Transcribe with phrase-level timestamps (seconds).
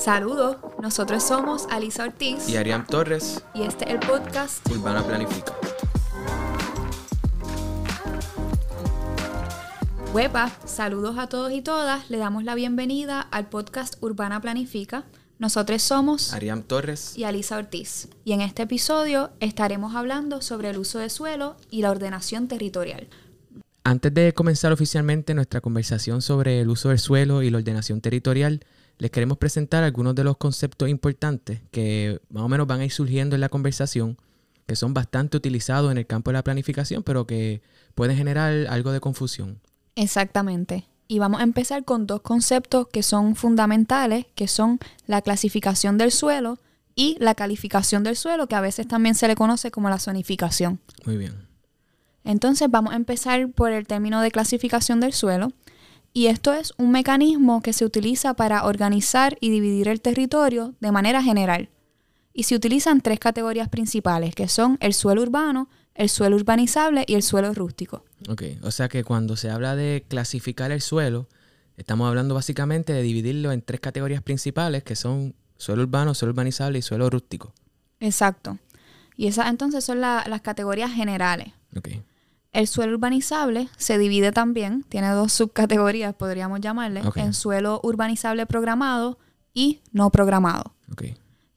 [0.00, 5.52] Saludos, nosotros somos Alisa Ortiz y Ariam Torres y este es el podcast Urbana Planifica.
[10.14, 15.04] Huepa, saludos a todos y todas, le damos la bienvenida al podcast Urbana Planifica.
[15.38, 20.78] Nosotros somos Ariam Torres y Alisa Ortiz y en este episodio estaremos hablando sobre el
[20.78, 23.08] uso de suelo y la ordenación territorial.
[23.84, 28.64] Antes de comenzar oficialmente nuestra conversación sobre el uso del suelo y la ordenación territorial,
[29.00, 32.92] les queremos presentar algunos de los conceptos importantes que más o menos van a ir
[32.92, 34.18] surgiendo en la conversación,
[34.66, 37.62] que son bastante utilizados en el campo de la planificación, pero que
[37.94, 39.58] pueden generar algo de confusión.
[39.96, 40.86] Exactamente.
[41.08, 46.12] Y vamos a empezar con dos conceptos que son fundamentales, que son la clasificación del
[46.12, 46.58] suelo
[46.94, 50.78] y la calificación del suelo, que a veces también se le conoce como la zonificación.
[51.06, 51.48] Muy bien.
[52.22, 55.52] Entonces vamos a empezar por el término de clasificación del suelo.
[56.12, 60.90] Y esto es un mecanismo que se utiliza para organizar y dividir el territorio de
[60.90, 61.70] manera general.
[62.32, 67.14] Y se utilizan tres categorías principales, que son el suelo urbano, el suelo urbanizable y
[67.14, 68.04] el suelo rústico.
[68.28, 71.28] Ok, o sea que cuando se habla de clasificar el suelo,
[71.76, 76.78] estamos hablando básicamente de dividirlo en tres categorías principales, que son suelo urbano, suelo urbanizable
[76.78, 77.52] y suelo rústico.
[78.00, 78.58] Exacto.
[79.16, 81.52] Y esas entonces son las categorías generales.
[81.76, 82.02] Okay.
[82.52, 89.18] El suelo urbanizable se divide también, tiene dos subcategorías, podríamos llamarle, en suelo urbanizable programado
[89.54, 90.74] y no programado.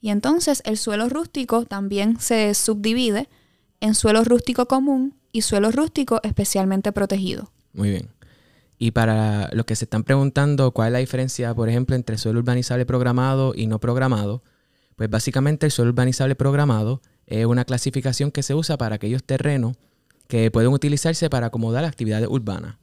[0.01, 3.27] Y entonces el suelo rústico también se subdivide
[3.79, 7.51] en suelo rústico común y suelo rústico especialmente protegido.
[7.73, 8.09] Muy bien.
[8.77, 12.39] Y para los que se están preguntando cuál es la diferencia, por ejemplo, entre suelo
[12.39, 14.43] urbanizable programado y no programado,
[14.95, 19.77] pues básicamente el suelo urbanizable programado es una clasificación que se usa para aquellos terrenos
[20.33, 22.77] que pueden utilizarse para acomodar actividades urbanas.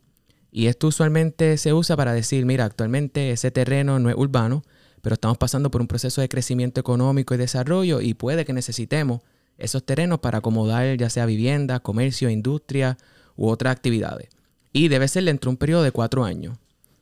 [0.52, 4.62] Y esto usualmente se usa para decir, mira, actualmente ese terreno no es urbano,
[5.02, 9.22] pero estamos pasando por un proceso de crecimiento económico y desarrollo y puede que necesitemos
[9.58, 12.96] esos terrenos para acomodar ya sea vivienda, comercio, industria
[13.34, 14.28] u otras actividades.
[14.72, 16.56] Y debe ser dentro de un periodo de cuatro años.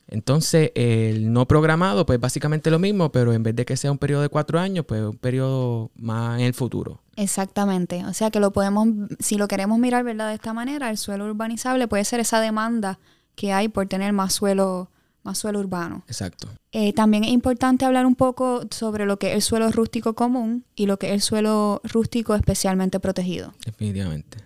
[0.06, 3.99] Entonces, el no programado, pues básicamente lo mismo, pero en vez de que sea un
[3.99, 7.03] periodo de cuatro años, pues un periodo más en el futuro.
[7.19, 8.05] Exactamente.
[8.05, 8.87] O sea que lo podemos,
[9.19, 10.29] si lo queremos mirar, ¿verdad?
[10.29, 13.01] De esta manera, el suelo urbanizable puede ser esa demanda
[13.34, 14.89] que hay por tener más suelo,
[15.25, 16.05] más suelo urbano.
[16.06, 16.49] Exacto.
[16.71, 20.65] Eh, también es importante hablar un poco sobre lo que es el suelo rústico común
[20.77, 23.53] y lo que es el suelo rústico especialmente protegido.
[23.67, 24.39] Definitivamente.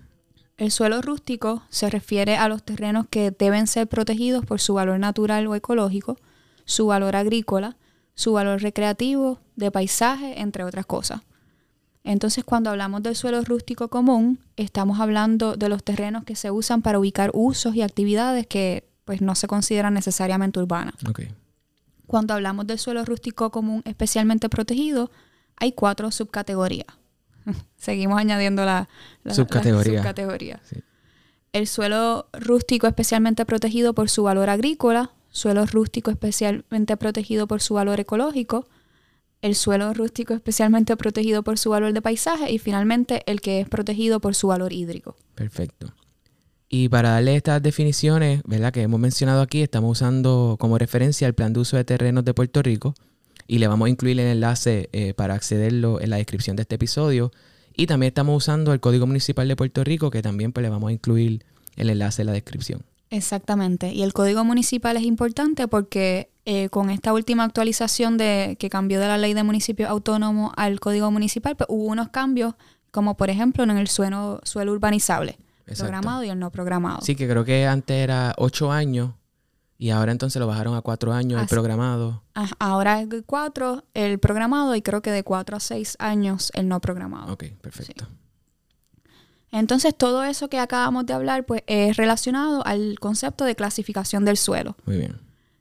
[0.57, 4.99] El suelo rústico se refiere a los terrenos que deben ser protegidos por su valor
[4.99, 6.17] natural o ecológico,
[6.65, 7.77] su valor agrícola,
[8.15, 11.21] su valor recreativo, de paisaje, entre otras cosas.
[12.05, 16.83] Entonces, cuando hablamos del suelo rústico común, estamos hablando de los terrenos que se usan
[16.83, 20.95] para ubicar usos y actividades que pues, no se consideran necesariamente urbanas.
[22.07, 25.11] Cuando hablamos del suelo rústico común especialmente protegido,
[25.57, 26.87] hay cuatro subcategorías.
[27.77, 28.89] Seguimos añadiendo la,
[29.31, 30.61] subcategoría.
[31.53, 37.75] El suelo rústico especialmente protegido por su valor agrícola, suelo rústico especialmente protegido por su
[37.75, 38.67] valor ecológico,
[39.43, 43.69] el suelo rústico especialmente protegido por su valor de paisaje y finalmente el que es
[43.69, 45.17] protegido por su valor hídrico.
[45.35, 45.93] Perfecto.
[46.69, 48.73] Y para darle estas definiciones, ¿verdad?
[48.73, 52.33] Que hemos mencionado aquí, estamos usando como referencia el plan de uso de terrenos de
[52.33, 52.95] Puerto Rico,
[53.47, 56.77] y le vamos a incluir el enlace eh, para accederlo en la descripción de este
[56.77, 57.33] episodio.
[57.77, 60.89] Y también estamos usando el Código Municipal de Puerto Rico, que también pues, le vamos
[60.89, 61.45] a incluir
[61.77, 62.85] el enlace en la descripción.
[63.13, 63.93] Exactamente.
[63.93, 68.99] Y el Código Municipal es importante porque eh, con esta última actualización de que cambió
[69.01, 72.55] de la ley de municipios autónomos al Código Municipal, pues, hubo unos cambios,
[72.91, 75.39] como por ejemplo en el suelo, suelo urbanizable,
[75.77, 77.03] programado y el no programado.
[77.03, 79.11] Sí, que creo que antes era ocho años
[79.77, 82.23] y ahora entonces lo bajaron a cuatro años el programado.
[82.59, 86.81] Ahora es cuatro el programado y creo que de cuatro a seis años el no
[86.81, 87.31] programado.
[87.31, 88.07] Ok, perfecto.
[89.53, 94.39] Entonces todo eso que acabamos de hablar pues es relacionado al concepto de clasificación del
[94.39, 94.77] suelo.
[94.87, 95.19] Muy bien.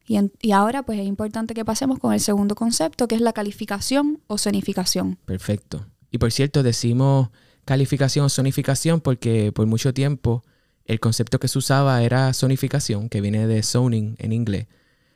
[0.07, 3.33] Y, y ahora pues es importante que pasemos con el segundo concepto que es la
[3.33, 5.17] calificación o zonificación.
[5.25, 5.85] Perfecto.
[6.09, 7.29] Y por cierto decimos
[7.65, 10.43] calificación o zonificación porque por mucho tiempo
[10.85, 14.67] el concepto que se usaba era zonificación, que viene de zoning en inglés.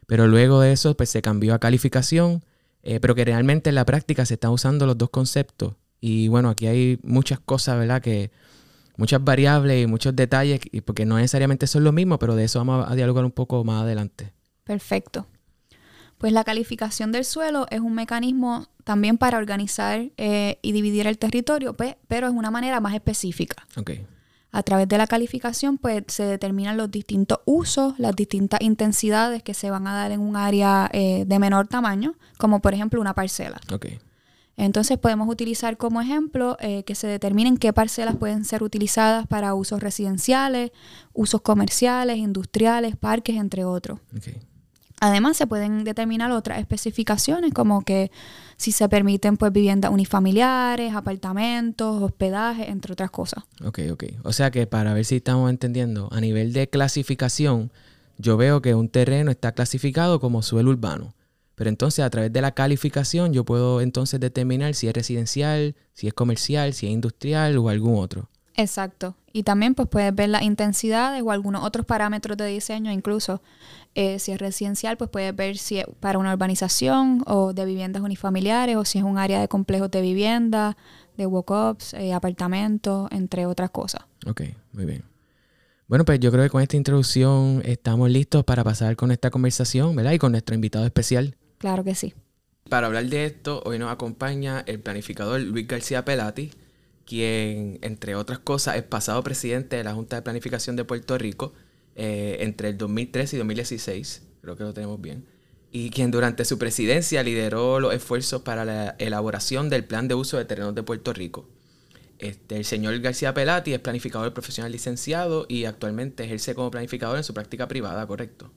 [0.07, 2.43] Pero luego de eso pues, se cambió a calificación,
[2.83, 5.75] eh, pero que realmente en la práctica se están usando los dos conceptos.
[5.99, 8.01] Y bueno, aquí hay muchas cosas, ¿verdad?
[8.01, 8.31] Que
[8.97, 12.89] muchas variables y muchos detalles, porque no necesariamente son lo mismo, pero de eso vamos
[12.89, 14.33] a dialogar un poco más adelante.
[14.63, 15.27] Perfecto.
[16.17, 21.17] Pues la calificación del suelo es un mecanismo también para organizar eh, y dividir el
[21.17, 23.67] territorio, pero es una manera más específica.
[23.75, 24.05] Okay.
[24.51, 29.53] A través de la calificación, pues se determinan los distintos usos, las distintas intensidades que
[29.53, 33.13] se van a dar en un área eh, de menor tamaño, como por ejemplo una
[33.13, 33.59] parcela.
[33.73, 33.99] Okay.
[34.57, 39.53] Entonces podemos utilizar como ejemplo eh, que se determinen qué parcelas pueden ser utilizadas para
[39.53, 40.71] usos residenciales,
[41.13, 43.99] usos comerciales, industriales, parques, entre otros.
[44.15, 44.39] Okay.
[45.01, 48.11] Además, se pueden determinar otras especificaciones, como que
[48.55, 53.43] si se permiten pues viviendas unifamiliares, apartamentos, hospedaje, entre otras cosas.
[53.63, 54.03] Ok, ok.
[54.23, 57.71] O sea que para ver si estamos entendiendo, a nivel de clasificación,
[58.17, 61.13] yo veo que un terreno está clasificado como suelo urbano.
[61.55, 66.07] Pero entonces a través de la calificación yo puedo entonces determinar si es residencial, si
[66.07, 68.29] es comercial, si es industrial o algún otro.
[68.57, 69.15] Exacto.
[69.33, 73.41] Y también pues puedes ver las intensidades o algunos otros parámetros de diseño, incluso
[73.93, 78.01] eh, si es residencial, pues puedes ver si es para una urbanización o de viviendas
[78.01, 80.77] unifamiliares o si es un área de complejos de vivienda,
[81.17, 84.01] de walk-ups, eh, apartamentos, entre otras cosas.
[84.25, 84.41] Ok,
[84.71, 85.03] muy bien.
[85.87, 89.95] Bueno, pues yo creo que con esta introducción estamos listos para pasar con esta conversación,
[89.95, 90.13] ¿verdad?
[90.13, 91.35] Y con nuestro invitado especial.
[91.65, 92.13] Claro que sí.
[92.69, 96.51] Para hablar de esto, hoy nos acompaña el planificador Luis García Pelati
[97.07, 101.53] quien, entre otras cosas, es pasado presidente de la Junta de Planificación de Puerto Rico
[101.95, 105.25] eh, entre el 2013 y 2016, creo que lo tenemos bien,
[105.71, 110.37] y quien durante su presidencia lideró los esfuerzos para la elaboración del Plan de Uso
[110.37, 111.49] de Terrenos de Puerto Rico.
[112.19, 117.23] Este, el señor García Pelati es planificador profesional licenciado y actualmente ejerce como planificador en
[117.23, 118.51] su práctica privada, ¿correcto?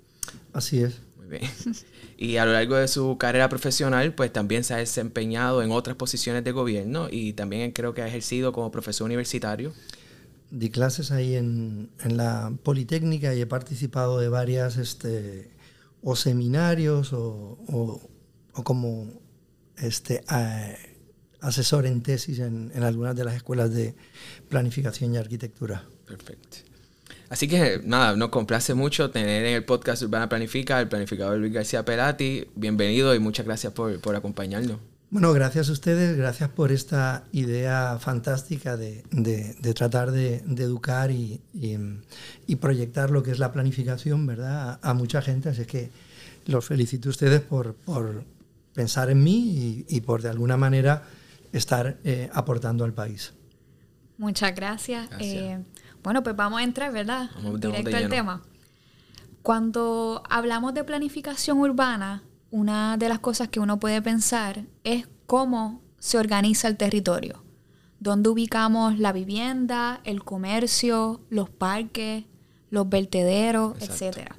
[0.53, 1.08] Así es.
[1.29, 1.43] Bien.
[2.21, 5.97] Y a lo largo de su carrera profesional, pues también se ha desempeñado en otras
[5.97, 9.73] posiciones de gobierno y también creo que ha ejercido como profesor universitario.
[10.51, 15.53] Di clases ahí en, en la Politécnica y he participado de varias, este,
[16.03, 18.01] o seminarios o, o,
[18.53, 19.21] o como
[19.77, 20.25] este,
[21.41, 23.95] asesor en tesis en, en algunas de las escuelas de
[24.49, 25.85] planificación y arquitectura.
[26.07, 26.68] Perfecto.
[27.31, 31.53] Así que nada, nos complace mucho tener en el podcast Urbana Planifica al planificador Luis
[31.53, 32.47] García Pelati.
[32.55, 34.79] Bienvenido y muchas gracias por, por acompañarnos.
[35.11, 40.63] Bueno, gracias a ustedes, gracias por esta idea fantástica de, de, de tratar de, de
[40.63, 41.79] educar y, y,
[42.47, 44.79] y, proyectar lo que es la planificación, ¿verdad?
[44.83, 45.49] A, a, mucha gente.
[45.49, 45.91] Así que
[46.47, 48.25] los felicito a ustedes por, por
[48.75, 51.05] pensar en mí y, y, por de alguna manera
[51.53, 53.33] estar eh, aportando al país.
[54.19, 55.09] Muchas gracias.
[55.09, 55.61] gracias.
[55.61, 55.65] Eh,
[56.03, 57.31] bueno, pues vamos a entrar, ¿verdad?
[57.37, 58.43] Vamos Directo al tema.
[59.43, 65.83] Cuando hablamos de planificación urbana, una de las cosas que uno puede pensar es cómo
[65.99, 67.43] se organiza el territorio.
[68.01, 72.25] Dónde ubicamos la vivienda, el comercio, los parques,
[72.71, 74.33] los vertederos, etc.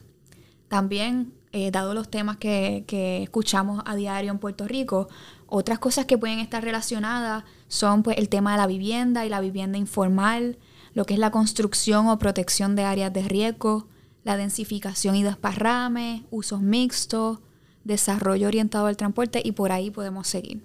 [0.67, 5.09] También, eh, dado los temas que, que escuchamos a diario en Puerto Rico,
[5.47, 9.41] otras cosas que pueden estar relacionadas son pues, el tema de la vivienda y la
[9.41, 10.57] vivienda informal,
[10.93, 13.87] lo que es la construcción o protección de áreas de riesgo,
[14.23, 17.39] la densificación y desparrame, usos mixtos,
[17.83, 20.61] desarrollo orientado al transporte y por ahí podemos seguir.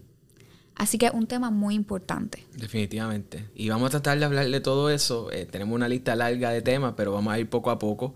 [0.74, 2.44] Así que es un tema muy importante.
[2.56, 3.48] Definitivamente.
[3.54, 5.30] Y vamos a tratar de hablar de todo eso.
[5.30, 8.14] Eh, tenemos una lista larga de temas, pero vamos a ir poco a poco.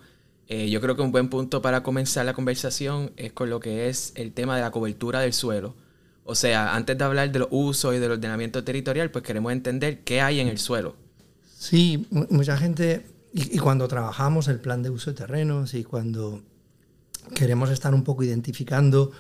[0.49, 3.89] Eh, yo creo que un buen punto para comenzar la conversación es con lo que
[3.89, 5.77] es el tema de la cobertura del suelo.
[6.25, 10.01] O sea, antes de hablar de los usos y del ordenamiento territorial, pues queremos entender
[10.01, 10.97] qué hay en el suelo.
[11.59, 16.41] Sí, mucha gente, y, cuando trabajamos el plan de uso de terrenos y cuando
[17.35, 19.11] queremos estar un poco identificando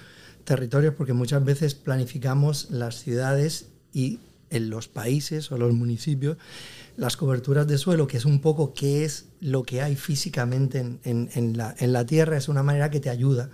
[0.44, 6.36] territorios, porque muchas veces planificamos las ciudades y en los países o los municipios
[6.96, 11.00] las coberturas de suelo, que es un poco qué es lo que hay físicamente en,
[11.02, 13.50] en, en, la, en la, tierra, es una manera que te ayuda,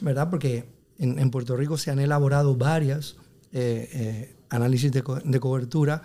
[0.00, 0.30] ¿verdad?
[0.30, 0.64] Porque
[1.00, 3.16] en, Puerto Rico se han elaborado varias
[3.52, 6.02] eh, eh, análisis de, co de cobertura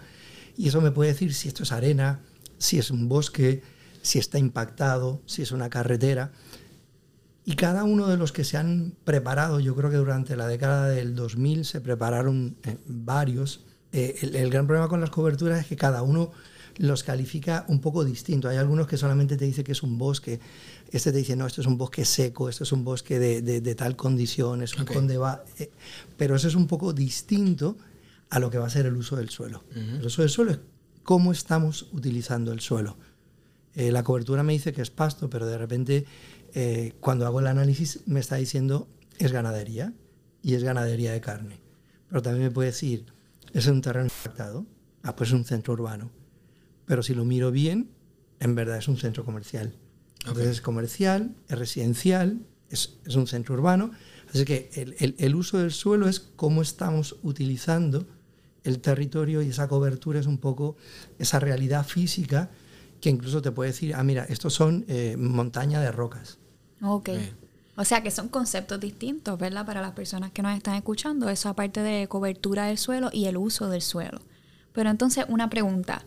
[0.57, 2.19] y eso me puede decir si esto es arena,
[2.57, 3.61] si es un bosque,
[4.01, 6.31] si está impactado, si es una carretera.
[7.45, 10.87] Y cada uno de los que se han preparado, yo creo que durante la década
[10.87, 13.65] del 2000 se prepararon eh, varios.
[13.91, 16.31] Eh, el, el, gran problema con las coberturas es que cada uno
[16.77, 18.47] los califica un poco distinto.
[18.47, 20.39] Hay algunos que solamente te dicen que es un bosque.
[20.91, 23.61] Este te dice, no, esto es un bosque seco, esto es un bosque de, de,
[23.61, 24.95] de tal condición, es un okay.
[24.95, 25.43] conde va.
[25.59, 25.69] Eh,
[26.17, 27.77] pero eso es un poco distinto
[28.33, 29.63] a lo que va a ser el uso del suelo.
[29.75, 29.99] Uh -huh.
[29.99, 30.59] El uso del suelo es
[31.03, 32.97] cómo estamos utilizando el suelo.
[33.75, 36.05] Eh, la cobertura me dice que es pasto, pero de repente
[36.55, 38.87] eh, cuando hago el análisis me está diciendo
[39.19, 39.93] es ganadería
[40.41, 41.61] y es ganadería de carne.
[42.09, 43.05] Pero también me puede decir,
[43.53, 44.65] es un terreno impactado,
[45.03, 46.09] ah, pues es un centro urbano.
[46.87, 47.91] Pero si lo miro bien,
[48.39, 49.67] en verdad es un centro comercial.
[49.67, 50.29] Okay.
[50.29, 53.91] Entonces es comercial, es residencial, es, es un centro urbano.
[54.33, 58.07] Así que el, el, el uso del suelo es cómo estamos utilizando
[58.63, 60.75] el territorio y esa cobertura es un poco
[61.19, 62.49] esa realidad física
[63.01, 66.37] que incluso te puede decir, ah, mira, estos son eh, montaña de rocas.
[66.81, 67.09] Ok.
[67.75, 69.65] O sea que son conceptos distintos, ¿verdad?
[69.65, 73.35] Para las personas que nos están escuchando, eso aparte de cobertura del suelo y el
[73.35, 74.21] uso del suelo.
[74.73, 76.05] Pero entonces, una pregunta,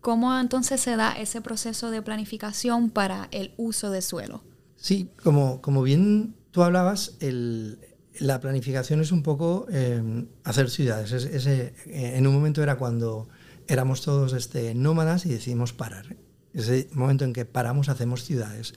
[0.00, 4.42] ¿cómo entonces se da ese proceso de planificación para el uso del suelo?
[4.76, 7.78] Sí, como, como bien tú hablabas, el,
[8.20, 11.10] la planificación es un poco eh, hacer ciudades.
[11.12, 13.28] ese, eh, en un momento era cuando
[13.66, 16.16] éramos todos este, nómadas y decidimos parar.
[16.52, 18.74] Ese momento en que paramos hacemos ciudades.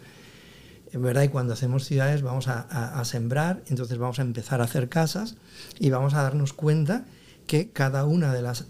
[0.91, 4.65] En verdad, y cuando hacemos ciudades vamos a, a, sembrar, entonces vamos a empezar a
[4.65, 5.35] hacer casas
[5.79, 7.05] y vamos a darnos cuenta
[7.47, 8.67] que cada una de las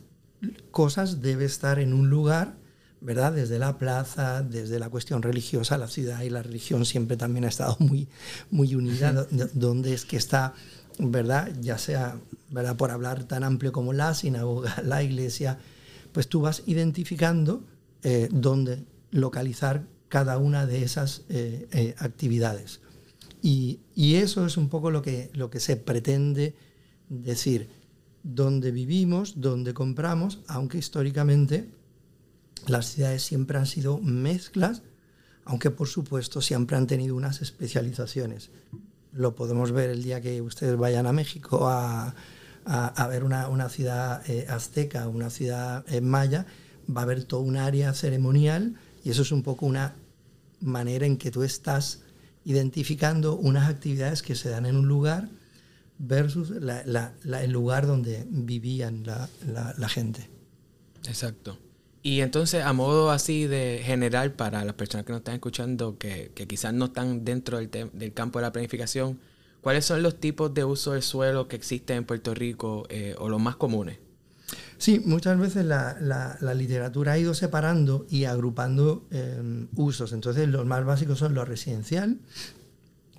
[0.72, 2.56] cosas debe estar en un lugar,
[3.04, 3.34] ¿verdad?
[3.34, 7.50] Desde la plaza, desde la cuestión religiosa, la ciudad y la religión siempre también ha
[7.50, 8.08] estado muy,
[8.50, 10.54] muy unida, donde es que está,
[11.00, 11.52] ¿verdad?
[11.60, 12.16] Ya sea,
[12.50, 12.78] ¿verdad?
[12.78, 15.60] Por hablar tan amplio como la sinagoga, la iglesia,
[16.14, 17.64] pues tú vas identificando
[18.04, 22.80] eh, dónde localizar cada una de esas eh, eh, actividades.
[23.42, 26.56] Y, eso es un poco lo que, lo que se pretende
[27.10, 27.68] decir,
[28.24, 31.70] dónde vivimos, dónde compramos, aunque históricamente
[32.68, 34.82] las ciudades siempre han sido mezclas,
[35.46, 38.50] aunque por supuesto siempre han tenido unas especializaciones.
[39.12, 42.16] Lo podemos ver el día que ustedes vayan a México a,
[42.66, 46.46] a, ver una, una ciudad eh, azteca, una ciudad maya,
[46.90, 49.96] va a haber todo un área ceremonial y eso es un poco una
[50.62, 52.02] manera en que tú estás
[52.46, 55.30] identificando unas actividades que se dan en un lugar
[55.98, 60.30] versus el lugar donde vivían la, gente.
[61.06, 61.58] Exacto.
[62.06, 66.34] Y entonces, a modo así de general para las personas que nos están escuchando, que,
[66.50, 69.20] quizás no están dentro del, campo de la planificación,
[69.62, 73.30] ¿cuáles son los tipos de uso del suelo que existen en Puerto Rico eh, o
[73.30, 74.00] los más comunes?
[74.78, 80.12] Sí, muchas veces la, literatura ha ido separando y agrupando em, usos.
[80.12, 82.20] Entonces, los más básicos son lo residencial,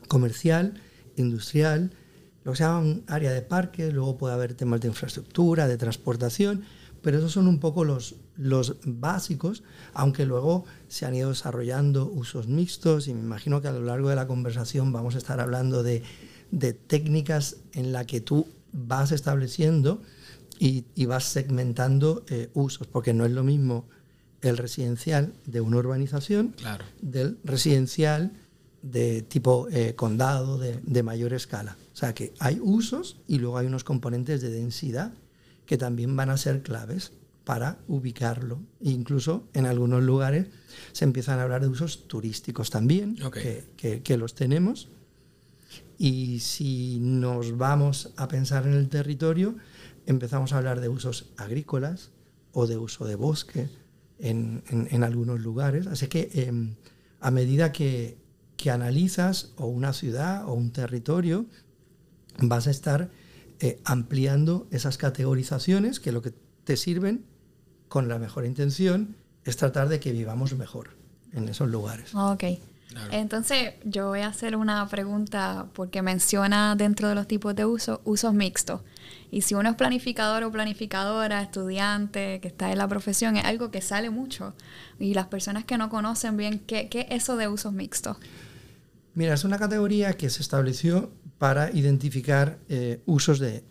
[0.08, 0.74] comercial,
[1.16, 1.92] industrial,
[2.44, 6.64] lo que se llama área de parque, luego puede haber temas de infraestructura, de transportación,
[7.04, 12.48] pero esos son un poco los, los básicos, aunque luego se han ido desarrollando usos
[12.48, 15.82] mixtos y me imagino que a lo largo de la conversación vamos a estar hablando
[15.82, 16.02] de,
[16.50, 20.00] de técnicas en la que tú vas estableciendo
[20.58, 23.86] y, vas segmentando eh, usos, porque no es lo mismo
[24.40, 26.54] el residencial de una urbanización
[27.02, 28.32] del residencial
[28.80, 31.76] de tipo eh, condado, de, mayor escala.
[31.92, 35.12] O sea que hay usos y luego hay unos componentes de densidad
[35.66, 37.12] que también van a ser claves
[37.44, 38.60] para ubicarlo.
[38.80, 40.46] incluso en algunos lugares
[40.92, 43.16] se empiezan a hablar de usos turísticos también,
[43.76, 44.88] que, que, los tenemos.
[45.98, 49.56] Y si nos vamos a pensar en el territorio,
[50.06, 52.10] empezamos a hablar de usos agrícolas
[52.52, 53.68] o de uso de bosque
[54.18, 55.86] en, en, algunos lugares.
[55.86, 56.74] Así que em,
[57.20, 58.16] a medida que,
[58.56, 61.46] que, analizas o una ciudad o un territorio,
[62.38, 63.10] vas a estar
[63.60, 66.32] eh, ampliando esas categorizaciones que lo que
[66.64, 67.24] te sirven
[67.88, 70.90] con la mejor intención es tratar de que vivamos mejor
[71.32, 72.14] en esos lugares.
[72.14, 72.44] Ok.
[73.10, 78.00] Entonces, yo voy a hacer una pregunta porque menciona dentro de los tipos de uso
[78.04, 78.82] usos mixtos.
[79.30, 83.70] Y si uno es planificador o planificadora, estudiante, que está en la profesión, es algo
[83.70, 84.54] que sale mucho.
[85.00, 88.16] Y las personas que no conocen bien, ¿qué, qué es eso de usos mixtos?
[89.14, 91.10] Mira, es una categoría que se estableció
[91.44, 93.64] para identificar eh, usos de,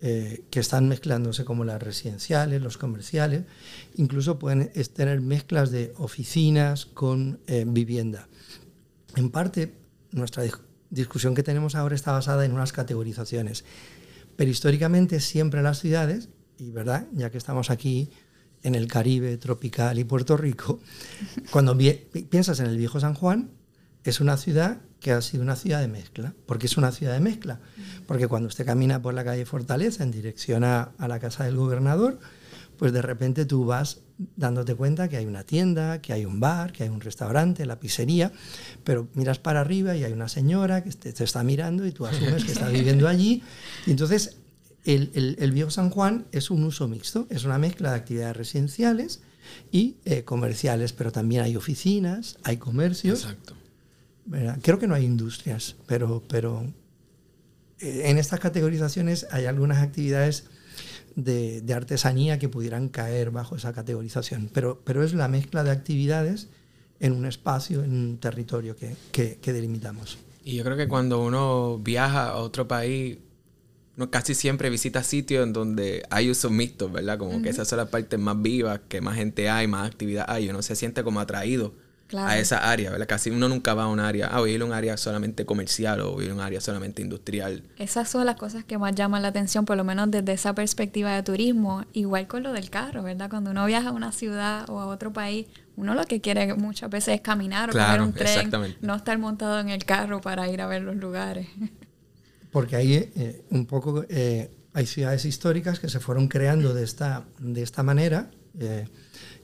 [0.00, 3.44] eh, que están mezclándose como las residenciales, los comerciales,
[3.96, 8.28] incluso pueden tener mezclas de oficinas con eh, vivienda.
[9.14, 9.74] En parte,
[10.10, 10.42] nuestra
[10.88, 13.66] discusión que tenemos ahora está basada en unas categorizaciones.
[14.36, 18.08] Pero históricamente siempre las ciudades, y verdad, ya que estamos aquí
[18.62, 20.80] en el Caribe tropical y Puerto Rico,
[21.50, 23.50] cuando piensas en el viejo San Juan,
[24.02, 26.34] es una ciudad que ha sido una ciudad de mezcla.
[26.46, 27.60] porque es una ciudad de mezcla?
[28.06, 32.18] Porque cuando usted camina por la calle Fortaleza en dirección a la casa del gobernador,
[32.82, 34.00] pues de repente tú vas
[34.36, 37.78] dándote cuenta que hay una tienda, que hay un bar, que hay un restaurante, la
[37.78, 38.32] pizzería,
[38.84, 42.44] pero miras para arriba y hay una señora que te, está mirando y tú asumes
[42.44, 43.42] que está viviendo allí.
[43.86, 44.38] Y entonces,
[44.84, 49.20] el, el, viejo San Juan es un uso mixto, es una mezcla de actividades residenciales
[49.70, 53.22] y eh, comerciales, pero también hay oficinas, hay comercios.
[53.22, 53.54] Exacto.
[54.62, 56.64] Creo que no hay industrias, pero, pero
[57.80, 60.44] eh, en estas categorizaciones hay algunas actividades
[61.16, 64.48] de, artesanía que pudieran caer bajo esa categorización.
[64.52, 66.48] Pero, pero es la mezcla de actividades
[67.00, 70.18] en un espacio, en un territorio que, que, delimitamos.
[70.44, 73.18] Y yo creo que cuando uno viaja a otro país,
[73.96, 77.18] uno casi siempre visita sitios en donde hay usos mixtos, ¿verdad?
[77.18, 80.48] Como que esas son las partes más vivas, que más gente hay, más actividad hay,
[80.48, 81.74] uno se siente como atraído
[82.16, 83.06] a esa área, ¿verdad?
[83.06, 85.44] Casi uno nunca va a un área, ah, voy a ir a un área solamente
[85.44, 87.62] comercial o voy a ir a un área solamente industrial.
[87.78, 91.14] Esas son las cosas que más llaman la atención, por lo menos desde esa perspectiva
[91.14, 93.30] de turismo, igual con lo del carro, ¿verdad?
[93.30, 96.90] Cuando uno viaja a una ciudad o a otro país, uno lo que quiere muchas
[96.90, 98.50] veces es caminar o coger un tren,
[98.80, 101.48] no estar montado en el carro para ir a ver los lugares.
[102.50, 107.24] Porque ahí eh, un poco eh, hay ciudades históricas que se fueron creando de esta,
[107.38, 108.30] de esta manera.
[108.58, 108.86] Eh,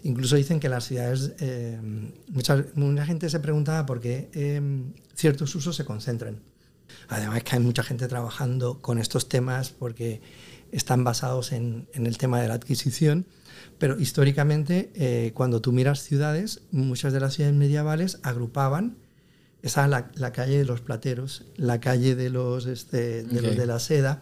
[0.02, 1.33] incluso dicen que las ciudades,
[2.28, 4.28] mucha, mucha, gente se preguntaba por qué
[5.14, 6.40] ciertos usos se concentran.
[7.09, 10.21] Además que hay mucha gente trabajando con estos temas porque
[10.73, 13.26] están basados en, en el tema de la adquisición
[13.78, 18.97] pero históricamente, eh, cuando tú miras ciudades, muchas de las ciudades medievales agrupaban,
[19.62, 23.67] esa la, la calle de los plateros, la calle de los, este, de los de
[23.67, 24.21] la seda,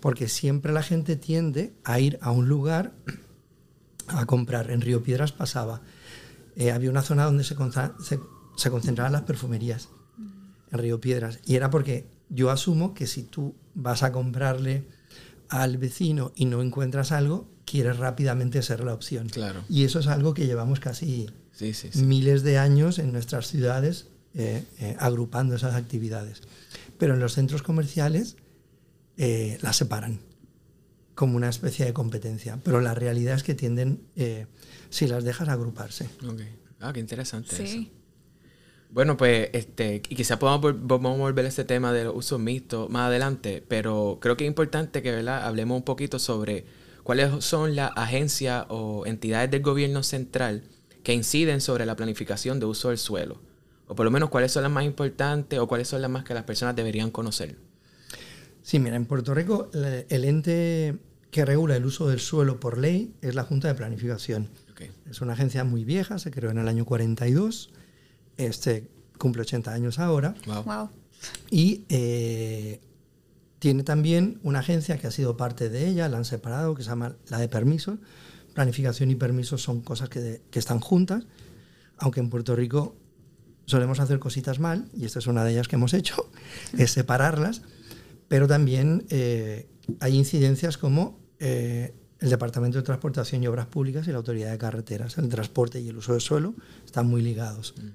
[0.00, 2.92] porque siempre la gente tiende a ir a un lugar
[4.08, 4.70] a comprar.
[4.70, 5.82] En Río Piedras pasaba.
[6.56, 7.56] Eh, había una zona donde se,
[8.02, 8.20] se,
[8.56, 9.88] se concentraban las perfumerías,
[10.72, 11.38] en Río Piedras.
[11.46, 14.84] Y era porque yo asumo que si tú vas a comprarle
[15.48, 19.28] al vecino y no encuentras algo, quieres rápidamente ser la opción.
[19.28, 19.62] Claro.
[19.68, 21.28] Y eso es algo que llevamos casi
[21.94, 26.42] miles de años en nuestras ciudades eh, eh, agrupando esas actividades.
[26.98, 28.36] Pero en los centros comerciales
[29.16, 30.20] eh, las separan
[31.18, 32.60] como una especie de competencia.
[32.62, 34.00] Pero la realidad es que tienden,
[34.88, 36.08] si las dejas, a agruparse.
[36.78, 37.90] Ah, qué interesante eso.
[38.90, 42.88] Bueno, pues, este, y quizá podamos, podamos volver a este tema de los usos mixtos
[42.88, 45.44] más adelante, pero creo que es importante que ¿verdad?
[45.44, 46.66] hablemos un poquito sobre
[47.02, 50.62] cuáles son las agencias o entidades del gobierno central
[51.02, 53.40] que inciden sobre la planificación de uso del suelo.
[53.88, 56.32] O por lo menos cuáles son las más importantes o cuáles son las más que
[56.32, 57.56] las personas deberían conocer.
[58.62, 60.98] Sí, mira, en Puerto Rico el ente
[61.30, 64.48] que regula el uso del suelo por ley es la Junta de Planificación.
[65.10, 67.70] Es una agencia muy vieja, se creó en el año 42,
[68.36, 70.34] este cumple 80 años ahora.
[70.46, 70.90] Wow.
[71.50, 72.80] Y eh,
[73.58, 76.90] tiene también una agencia que ha sido parte de ella, la han separado, que se
[76.90, 77.98] llama la de permisos.
[78.54, 81.24] Planificación y permisos son cosas que, están juntas,
[81.96, 82.96] aunque en Puerto Rico
[83.66, 86.30] solemos hacer cositas mal, y esta es una de ellas que hemos hecho,
[86.78, 87.62] es separarlas,
[88.28, 89.68] pero también eh,
[90.00, 94.58] hay incidencias como eh, el Departamento de Transportación y Obras Públicas y la Autoridad de
[94.58, 95.18] Carreteras.
[95.18, 97.74] El transporte y el uso del suelo están muy ligados.
[97.76, 97.88] Mm.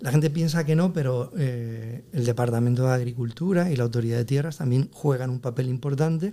[0.00, 4.24] La gente piensa que no, pero eh, el Departamento de Agricultura y la Autoridad de
[4.24, 6.32] Tierras también juegan un papel importante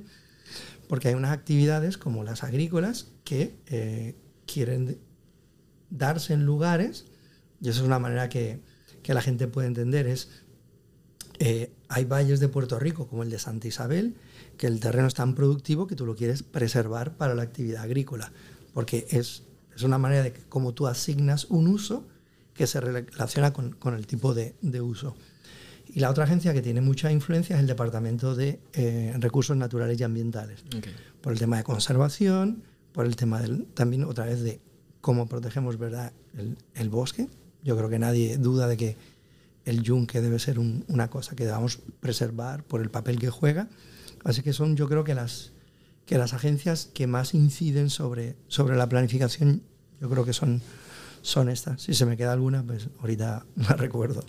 [0.88, 4.98] porque hay unas actividades como las agrícolas que quieren
[5.90, 7.06] darse en lugares,
[7.62, 8.60] y eso es una manera que,
[9.06, 10.30] la gente puede entender, es
[11.40, 14.16] eh, hay valles de Puerto Rico como el de Santa Isabel,
[14.58, 18.32] que el terreno es tan productivo que tú lo quieres preservar para la actividad agrícola,
[18.74, 19.44] porque es,
[19.76, 22.06] es una manera de que como tú asignas un uso,
[22.58, 25.16] que se relaciona con, el tipo de, uso.
[25.86, 30.00] Y la otra agencia que tiene mucha influencia es el Departamento de eh, Recursos Naturales
[30.00, 30.64] y Ambientales,
[31.22, 34.60] por el tema de conservación, por el tema del, también otra vez de
[35.02, 36.12] cómo protegemos ¿verdad?
[36.74, 37.30] El, bosque.
[37.64, 38.98] Yo creo que nadie duda de que
[39.70, 43.68] el yunque debe ser una cosa que debamos preservar por el papel que juega.
[44.24, 45.52] Así que son yo creo que las,
[46.06, 49.62] que las agencias que más inciden sobre, sobre la planificación,
[50.02, 50.62] yo creo que son
[51.28, 51.82] son estas.
[51.82, 54.24] Si se me queda alguna, pues ahorita la recuerdo.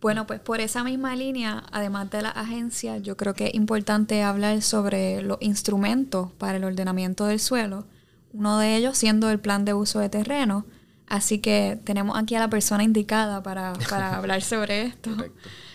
[0.00, 4.22] Bueno, pues por esa misma línea, además de la agencia, yo creo que es importante
[4.22, 7.84] hablar sobre los instrumentos para el ordenamiento del suelo.
[8.32, 10.64] Uno de ellos siendo el plan de uso de terreno.
[11.10, 13.72] Así que tenemos aquí a la persona indicada para,
[14.16, 15.10] hablar sobre esto.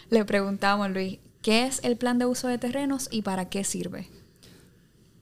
[0.10, 4.08] Le preguntamos, Luis, ¿qué es el plan de uso de terrenos y para qué sirve?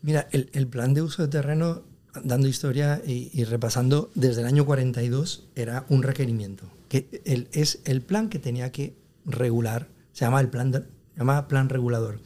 [0.02, 1.82] Mira, el, el plan de uso de terreno
[2.24, 7.22] dando historia y, repasando, desde el año 42 era un requerimiento, que
[7.52, 8.96] es el plan que tenía que
[9.26, 12.20] regular, se llama el plan, se llama plan regulador.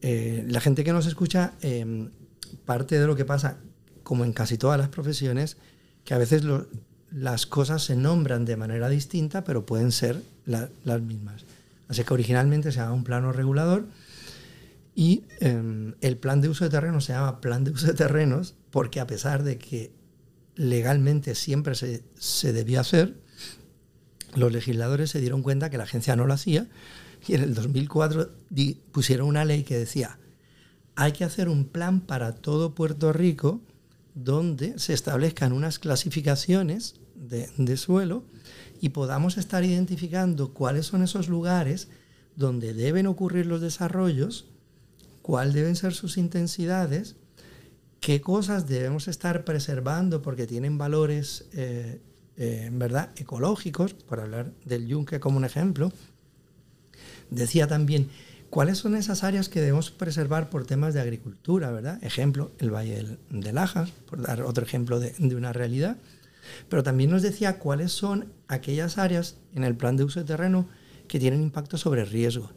[0.00, 2.10] Eh, la gente que nos escucha, em,
[2.64, 3.58] parte de lo que pasa,
[4.04, 5.56] como en casi todas las profesiones,
[6.08, 6.42] que a veces
[7.10, 11.44] las cosas se nombran de manera distinta, pero pueden ser las mismas.
[11.86, 13.84] Así que originalmente se llama un plano regulador
[14.94, 18.54] y em, el plan de uso de terrenos se llama plan de uso de terrenos
[18.70, 19.92] porque a pesar de que
[20.56, 23.14] legalmente siempre se, se hacer,
[24.34, 26.68] los legisladores se dieron cuenta que la agencia no lo hacía
[27.26, 28.30] y en el 2004
[28.92, 30.18] pusieron una ley que decía,
[30.96, 33.60] hay que hacer un plan para todo Puerto Rico
[34.24, 38.24] donde se establezcan unas clasificaciones de, suelo
[38.80, 41.88] y podamos estar identificando cuáles son esos lugares
[42.36, 44.46] donde deben ocurrir los desarrollos
[45.28, 47.16] cuáles deben ser sus intensidades,
[48.00, 52.00] qué cosas debemos estar preservando porque tienen valores, eh,
[52.38, 55.92] eh, ¿verdad?, ecológicos, por hablar del yunque como un ejemplo.
[57.28, 58.08] Decía también,
[58.50, 62.02] ¿cuáles son esas áreas que debemos preservar por temas de agricultura, ¿verdad?
[62.02, 65.96] Ejemplo, el Valle del Laja, por dar otro ejemplo de, una realidad.
[66.68, 70.66] Pero también nos decía cuáles son aquellas áreas en el plan de uso de terreno
[71.06, 72.50] que tienen impacto sobre riesgo.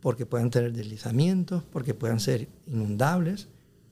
[0.00, 3.48] Porque puedan tener deslizamientos, porque puedan ser inundables,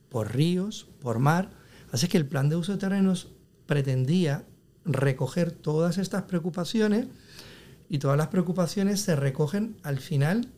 [0.09, 1.51] por ríos, por mar.
[1.93, 3.29] Así que el plan de uso de terrenos
[3.67, 4.45] pretendía
[4.85, 7.07] recoger todas estas preocupaciones
[7.89, 10.49] y todas las preocupaciones se recogen al final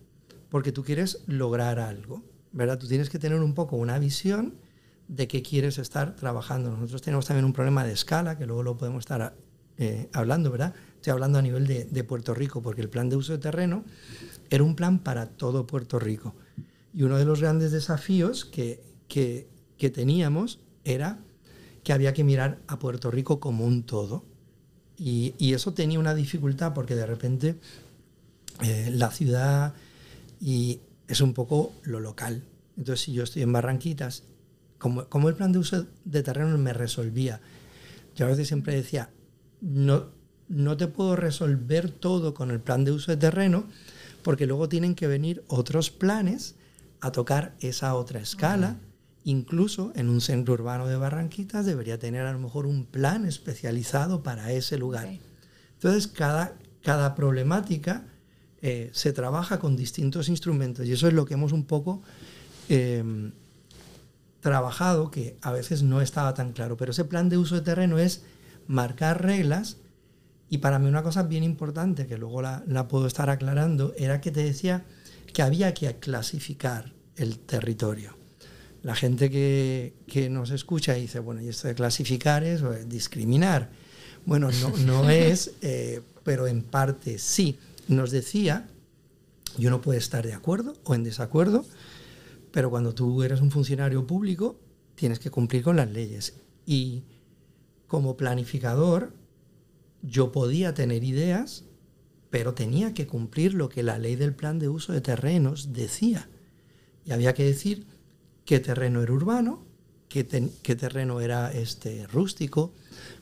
[0.49, 2.79] porque tú quieres lograr algo, ¿verdad?
[2.79, 4.55] Tú tienes que tener un poco una visión
[5.09, 6.71] de qué quieres estar trabajando.
[6.71, 9.35] Nosotros tenemos también un problema de escala, que luego lo podemos estar
[9.79, 10.75] eh, hablando, ¿verdad?
[10.97, 13.85] Estoy hablando a nivel de, de, Puerto Rico, porque el plan de uso de terreno
[14.51, 16.35] era un plan para todo Puerto Rico.
[16.95, 21.19] Y uno de los grandes desafíos que, que, teníamos era
[21.85, 24.25] que había que mirar a Puerto Rico como un todo.
[24.97, 27.57] Y, eso tenía una dificultad porque de repente
[28.63, 29.75] eh, la ciudad
[30.40, 32.42] y es un poco lo local.
[32.77, 34.25] Entonces, si yo estoy en Barranquitas,
[34.79, 37.40] como, como el plan de uso de terreno me resolvía,
[38.14, 39.11] yo a veces siempre decía,
[39.61, 40.11] no,
[40.49, 43.66] no te puedo resolver todo con el plan de uso de terreno,
[44.22, 46.57] porque luego tienen que venir otros planes
[47.01, 48.79] a tocar esa otra escala
[49.27, 54.22] Incluso en un centro urbano de Barranquitas debería tener a lo mejor un plan especializado
[54.22, 55.09] para ese lugar.
[55.72, 58.05] Entonces, cada, cada problemática
[58.69, 62.03] eh, se trabaja con distintos instrumentos y eso es lo que hemos un poco
[62.69, 63.31] em,
[64.41, 66.77] trabajado, que a veces no estaba tan claro.
[66.77, 68.23] Pero ese plan de uso de terreno es
[68.67, 69.77] marcar reglas
[70.51, 74.21] y para mí una cosa bien importante, que luego la, la puedo estar aclarando, era
[74.21, 74.85] que te decía
[75.33, 78.17] que había que clasificar el territorio
[78.87, 83.69] la gente que, nos escucha dice, bueno, y esto de clasificar es discriminar.
[84.25, 87.59] Bueno, no, no es, eh, pero en parte sí.
[87.88, 88.68] Nos decía,
[89.59, 91.64] yo no puedo estar de acuerdo o en desacuerdo,
[92.53, 94.59] pero cuando tú eres un funcionario público,
[94.94, 96.35] tienes que cumplir con las leyes.
[96.64, 97.05] Y
[97.87, 99.12] como planificador,
[100.03, 101.64] yo podía tener ideas,
[102.31, 106.29] pero tenía que cumplir lo que la ley del plan de uso de terrenos decía.
[107.05, 107.87] Y había que decir
[108.44, 109.64] qué terreno era urbano,
[110.09, 112.75] qué, terreno era este, rústico,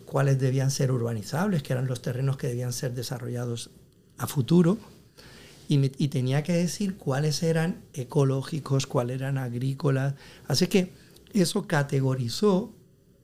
[0.05, 3.71] cuáles debían ser urbanizables, que eran los terrenos que debían ser desarrollados
[4.19, 4.79] a futuro,
[5.69, 10.15] y, tenía que decir cuáles eran ecológicos, cuáles eran agrícolas.
[10.47, 10.93] Así que
[11.33, 12.73] eso categorizó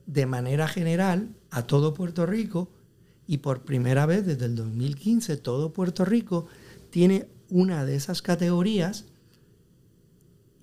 [0.07, 2.71] de manera general a todo Puerto Rico
[3.27, 6.47] y por primera vez desde el 2015 todo Puerto Rico
[6.91, 9.05] tiene una de esas categorías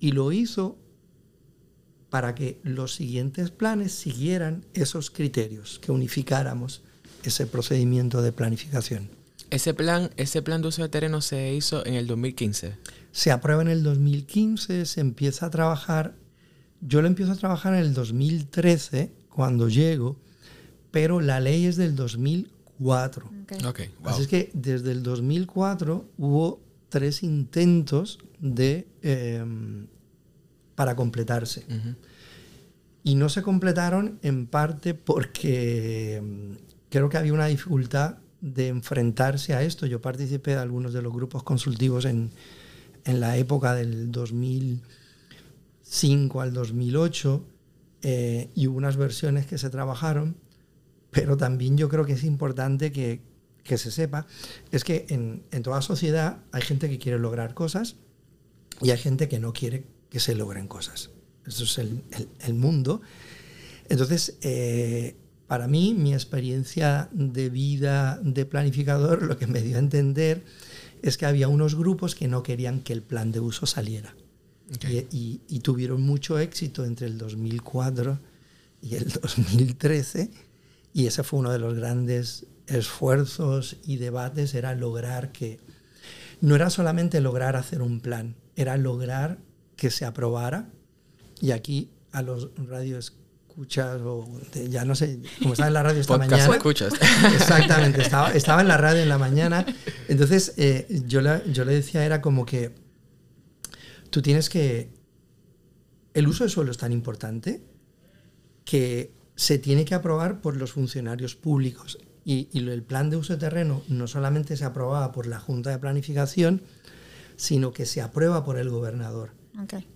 [0.00, 0.76] y lo hizo
[2.10, 6.82] para que los siguientes planes siguieran esos criterios, que unificáramos
[7.22, 9.17] ese procedimiento de planificación.
[9.50, 12.76] Ese plan, ese plan de uso de terreno se hizo en el 2015.
[13.12, 16.14] Se aprueba en el 2015, se empieza a trabajar.
[16.80, 20.20] Yo lo empiezo a trabajar en el 2013 cuando llego,
[20.90, 23.30] pero la ley es del 2004.
[23.66, 23.90] Okay.
[24.04, 29.86] Así es que desde el 2004 hubo tres intentos de em,
[30.74, 31.64] para completarse.
[33.02, 36.52] Y no se completaron en parte porque mm,
[36.90, 39.86] creo que había una dificultad de enfrentarse a esto.
[39.86, 42.30] Yo participé de algunos de los grupos consultivos en,
[43.04, 47.44] en la época del 2005 al 2008
[48.02, 50.36] eh, y hubo unas versiones que se trabajaron,
[51.10, 53.20] pero también yo creo que es importante que,
[53.64, 54.26] que se sepa,
[54.70, 57.96] es que en, en, toda sociedad hay gente que quiere lograr cosas
[58.80, 61.10] y hay gente que no quiere que se logren cosas.
[61.46, 63.00] Eso es el, mundo.
[63.88, 65.16] Entonces, eh,
[65.48, 70.44] para mí, mi experiencia de vida de planificador, lo que me dio a entender
[71.02, 74.14] es que había unos grupos que no querían que el plan de uso saliera.
[75.10, 78.18] Y, y, tuvieron mucho éxito entre el 2004
[78.82, 80.30] y el 2013.
[80.92, 85.58] Y ese fue uno de los grandes esfuerzos y debates, era lograr que...
[86.42, 89.38] No era solamente lograr hacer un plan, era lograr
[89.76, 90.70] que se aprobara
[91.40, 93.14] y aquí a los radios
[93.58, 94.24] escuchas o
[94.70, 96.54] ya no sé, como estaba en la radio esta mañana.
[96.54, 96.94] escuchas.
[97.34, 99.66] Exactamente, estaba, estaba en la radio en la mañana.
[100.06, 102.72] Entonces eh, yo, yo le decía, era como que
[104.10, 104.94] tú tienes que...
[106.14, 107.64] El uso de suelo es tan importante
[108.64, 111.98] que se tiene que aprobar por los funcionarios públicos.
[112.24, 115.70] Y, y el plan de uso de terreno no solamente se aprobaba por la Junta
[115.70, 116.62] de Planificación,
[117.34, 119.37] sino que se aprueba por el gobernador.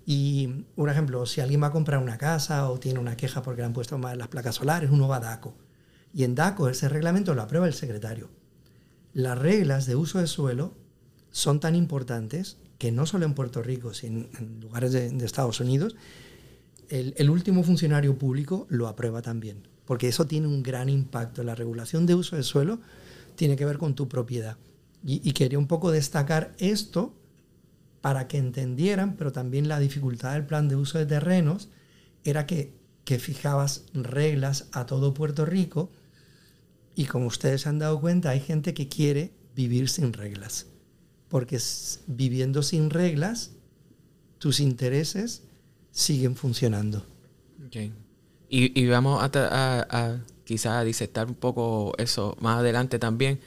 [0.04, 3.62] Y, por ejemplo, si alguien va a comprar una casa o tiene una queja porque
[3.62, 5.54] le han puesto mal las placas solares, uno va a DACO.
[6.12, 8.28] Y en DACO ese reglamento lo aprueba el secretario.
[9.14, 10.74] Las reglas de uso de suelo
[11.30, 15.94] son tan importantes que no solo en Puerto Rico, sino en lugares de, Estados Unidos,
[16.88, 21.44] el, último funcionario público lo aprueba también, porque eso tiene un gran impacto.
[21.44, 22.80] La regulación de uso de suelo
[23.36, 24.56] tiene que ver con tu propiedad.
[25.04, 27.14] Y, quería un poco destacar esto
[28.02, 31.70] para que entendieran, pero también la dificultad del plan de uso de terrenos
[32.24, 35.90] era que, que fijabas reglas a todo Puerto Rico
[36.94, 40.66] y como ustedes se han dado cuenta, hay gente que quiere vivir sin reglas
[41.32, 41.58] porque
[42.08, 43.52] viviendo sin reglas,
[44.36, 45.42] tus intereses
[45.90, 47.06] siguen funcionando.
[47.68, 47.90] Okay.
[48.50, 53.40] Y, vamos a, a, a un poco eso más adelante también.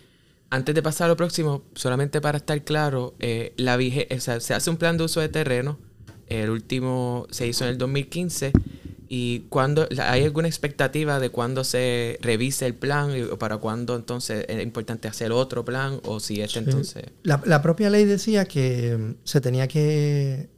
[0.49, 3.77] Antes de pasar a lo próximo, solamente para estar claro, eh, la
[4.19, 5.77] se hace un plan de uso de terreno.
[6.27, 8.53] El último se hizo en el 2015
[9.07, 14.45] ¿Y cuando hay alguna expectativa de cuándo se revise el plan o para cuándo entonces
[14.47, 17.05] es importante hacer otro plan o si es entonces...
[17.23, 20.49] La, propia ley decía que mm, se tenía que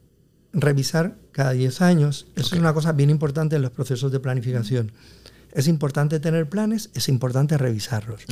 [0.52, 2.26] revisar cada 10 años.
[2.36, 4.92] Eso es una cosa bien importante en los procesos de planificación.
[5.52, 8.22] Es importante tener planes, es importante revisarlos.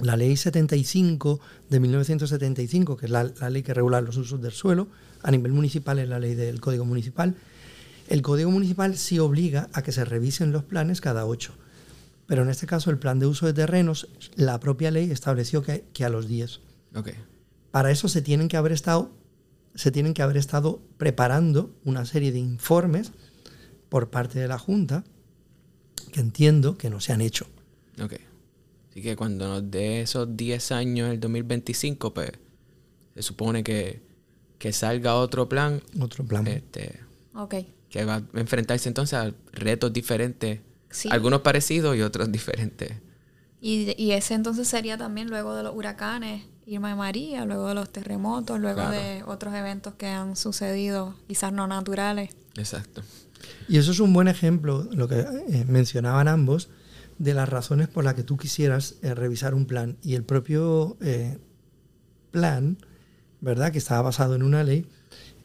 [0.00, 4.52] La ley 75 de 1975, que es la, la ley que regula los usos del
[4.52, 4.88] suelo,
[5.22, 7.36] a nivel municipal es la ley del Código Municipal,
[8.08, 11.52] el Código Municipal sí obliga a que se revisen los planes cada ocho,
[12.26, 15.84] pero en este caso el plan de uso de terrenos, la propia ley estableció que,
[16.04, 16.60] a los diez.
[17.70, 19.12] Para eso se tienen que haber estado
[19.76, 23.12] se tienen que haber estado preparando una serie de informes
[23.88, 25.04] por parte de la Junta
[26.12, 27.46] que entiendo que no se han hecho.
[28.02, 28.14] Ok.
[28.90, 32.32] Así que cuando nos dé esos 10 años, el 2025, pues
[33.14, 34.02] se supone que,
[34.58, 35.80] que salga otro plan.
[36.00, 36.46] Otro plan.
[36.46, 37.00] Este,
[37.34, 37.54] ok
[37.90, 40.60] que va a enfrentarse entonces a retos diferentes,
[41.10, 42.92] algunos parecidos y otros diferentes.
[43.60, 47.90] Y, ese entonces sería también luego de los huracanes, Irma y María, luego de los
[47.90, 52.30] terremotos, luego de otros eventos que han sucedido, quizás no naturales.
[52.56, 53.02] Exacto.
[53.68, 56.70] Y eso es un buen ejemplo, lo que eh, mencionaban ambos,
[57.20, 59.98] de las razones por las que tú quisieras eh, revisar un plan.
[60.02, 61.36] Y el propio eh,
[62.30, 62.78] plan,
[63.42, 63.72] ¿verdad?
[63.72, 64.86] Que estaba basado en una ley,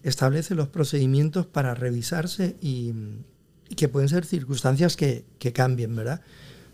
[0.01, 2.93] establece los procedimientos para revisarse y,
[3.75, 6.21] que pueden ser circunstancias que, cambien, ¿verdad?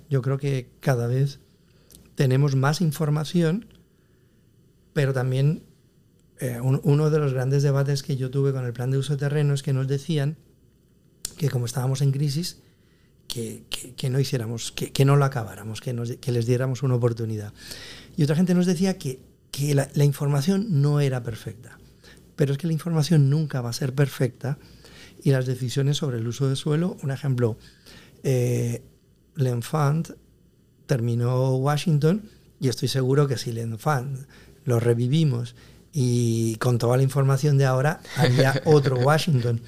[0.07, 1.39] Yo creo que cada vez
[2.13, 3.65] tenemos más información,
[4.93, 5.63] pero también
[6.39, 9.19] eh, uno de los grandes debates que yo tuve con el plan de uso de
[9.19, 10.37] terreno es que nos decían
[11.37, 12.61] que como estábamos en crisis,
[13.31, 17.53] que, no hiciéramos, que, no lo acabáramos, que, les diéramos una oportunidad.
[18.17, 19.19] Y otra gente nos decía que,
[19.93, 21.77] la información no era perfecta
[22.41, 24.57] pero es que la información nunca va a ser perfecta
[25.21, 27.55] y las decisiones sobre el uso de suelo, un ejemplo,
[28.23, 28.81] eh,
[29.35, 30.09] L'Enfant
[30.87, 32.23] terminó Washington
[32.59, 34.25] y estoy seguro que si L'Enfant
[34.65, 35.55] lo revivimos
[35.93, 39.61] y con toda la información de ahora, había otro Washington.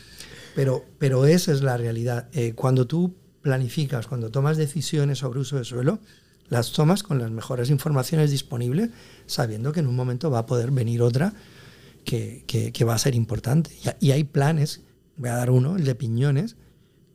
[0.55, 2.27] Pero, pero esa es la realidad.
[2.33, 5.99] Eh, cuando tú planificas, cuando tomas decisiones sobre uso de suelo,
[6.49, 8.89] las tomas con las mejores informaciones disponibles,
[9.27, 11.33] sabiendo que en un momento va a poder venir otra
[12.03, 13.71] que, va a ser importante.
[13.99, 14.81] Y, hay planes,
[15.17, 16.55] voy a dar uno, el de Piñones,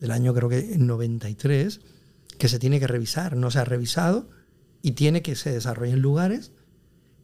[0.00, 1.80] del año creo que en 93,
[2.38, 4.28] que se tiene que revisar, no se ha revisado
[4.82, 6.52] y tiene que se desarrollen lugares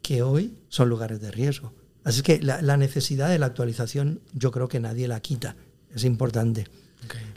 [0.02, 1.72] que hoy son lugares de riesgo.
[2.02, 5.56] Así que la, necesidad de la actualización yo creo que nadie la quita,
[5.94, 6.66] es importante.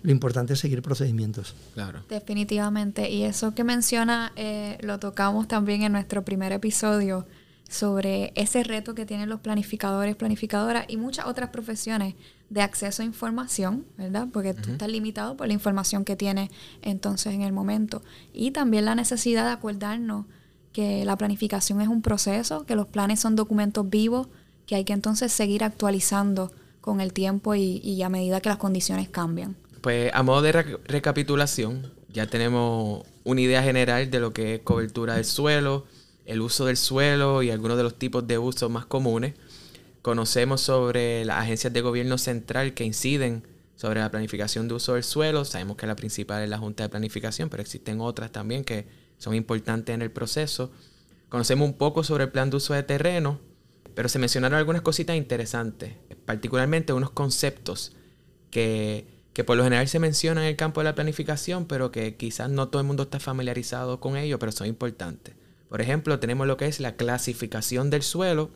[0.04, 1.56] Lo importante es seguir procedimientos.
[1.74, 2.04] Claro.
[2.10, 3.10] Definitivamente.
[3.10, 7.26] Y eso que menciona eh, lo tocamos también en nuestro primer episodio
[7.70, 12.16] sobre ese reto que tienen los planificadores, planificadoras y muchas otras profesiones
[12.50, 14.28] de acceso a información, ¿verdad?
[14.32, 16.50] Porque tú estás limitado por la información que tienes
[16.82, 18.02] entonces en el momento.
[18.32, 20.26] Y también la necesidad de acordarnos
[20.72, 24.28] que la planificación es un proceso, que los planes son documentos vivos,
[24.66, 26.52] que hay que entonces seguir actualizando
[26.88, 29.58] con el tiempo y, a medida que las condiciones cambian.
[29.82, 35.16] Pues a modo de recapitulación, ya tenemos una idea general de lo que es cobertura
[35.16, 35.86] del suelo,
[36.26, 39.34] el uso del suelo y algunos de los tipos de usos más comunes.
[40.02, 43.44] Conocemos sobre las agencias de gobierno central que inciden
[43.76, 45.44] sobre la planificación de uso del suelo.
[45.44, 49.36] Sabemos que la principal es la Junta de Planificación, pero existen otras también que son
[49.36, 50.72] importantes en el proceso.
[51.28, 53.42] Conocemos un poco sobre el plan de uso de terreno,
[53.94, 55.96] pero se mencionaron algunas cositas interesantes,
[56.28, 57.94] particularmente unos conceptos
[58.52, 62.18] que, que por lo general se mencionan en el campo de la planificación, pero que
[62.18, 65.36] quizás no todo el mundo está familiarizado con ellos, pero son importantes.
[65.70, 68.52] Por ejemplo, tenemos lo que es la clasificación del suelo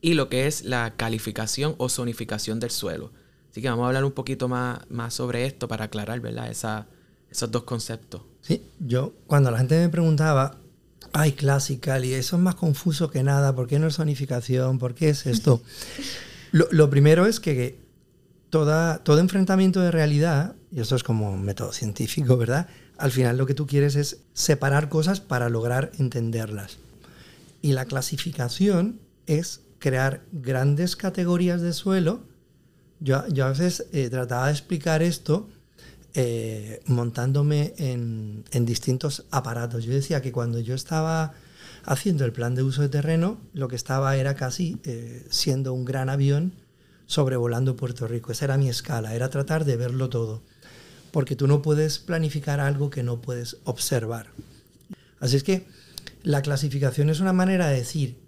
[0.00, 3.12] y lo que es la calificación o zonificación del suelo.
[3.48, 6.50] Así que vamos a hablar un poquito más, más sobre esto para aclarar, ¿verdad?
[6.50, 6.88] Esa,
[7.30, 8.22] esos dos conceptos.
[8.40, 10.58] Sí, yo cuando la gente me preguntaba,
[11.12, 14.80] ay, classical, y eso es más confuso que nada, ¿por qué no es sonificación?
[14.80, 15.62] ¿Por qué es esto?
[16.52, 17.78] lo, lo, primero es que
[18.50, 22.68] toda, todo enfrentamiento de realidad, y esto es como un método científico, ¿verdad?
[22.98, 26.78] Al final lo que tú quieres es separar cosas para lograr entenderlas.
[27.62, 32.20] Y la clasificación es crear grandes categorías de suelo.
[33.00, 35.48] Yo, yo a veces eh, trataba de explicar esto
[36.14, 39.84] eh, montándome en, en, distintos aparatos.
[39.84, 41.32] Yo decía que cuando yo estaba
[41.84, 45.84] haciendo el plan de uso de terreno, lo que estaba era casi eh, siendo un
[45.84, 46.52] gran avión
[47.06, 48.32] sobrevolando Puerto Rico.
[48.32, 50.42] Esa era mi escala, era tratar de verlo todo.
[51.10, 54.28] Porque tú no puedes planificar algo que no puedes observar.
[55.20, 55.66] Así es que
[56.22, 58.18] la clasificación es una manera de decir,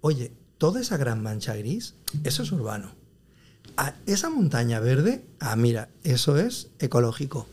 [0.00, 3.04] oye, toda esa gran mancha gris, eso es urbano
[3.76, 7.46] a esa montaña verde, ah, mira, eso es ecológico.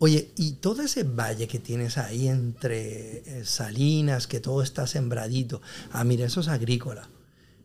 [0.00, 5.60] Oye, y todo ese valle que tienes ahí entre eh, salinas, que todo está sembradito,
[5.90, 7.08] ah, mira, eso es agrícola.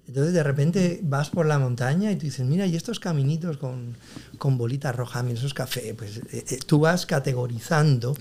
[0.07, 3.95] Entonces de repente vas por la montaña y tú dices, mira, y estos caminitos con,
[4.37, 5.93] con bolitas rojas, mira, eso es café.
[5.93, 8.15] Pues eh, eh, tú vas categorizando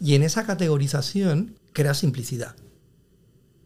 [0.00, 2.54] y en esa categorización creas simplicidad.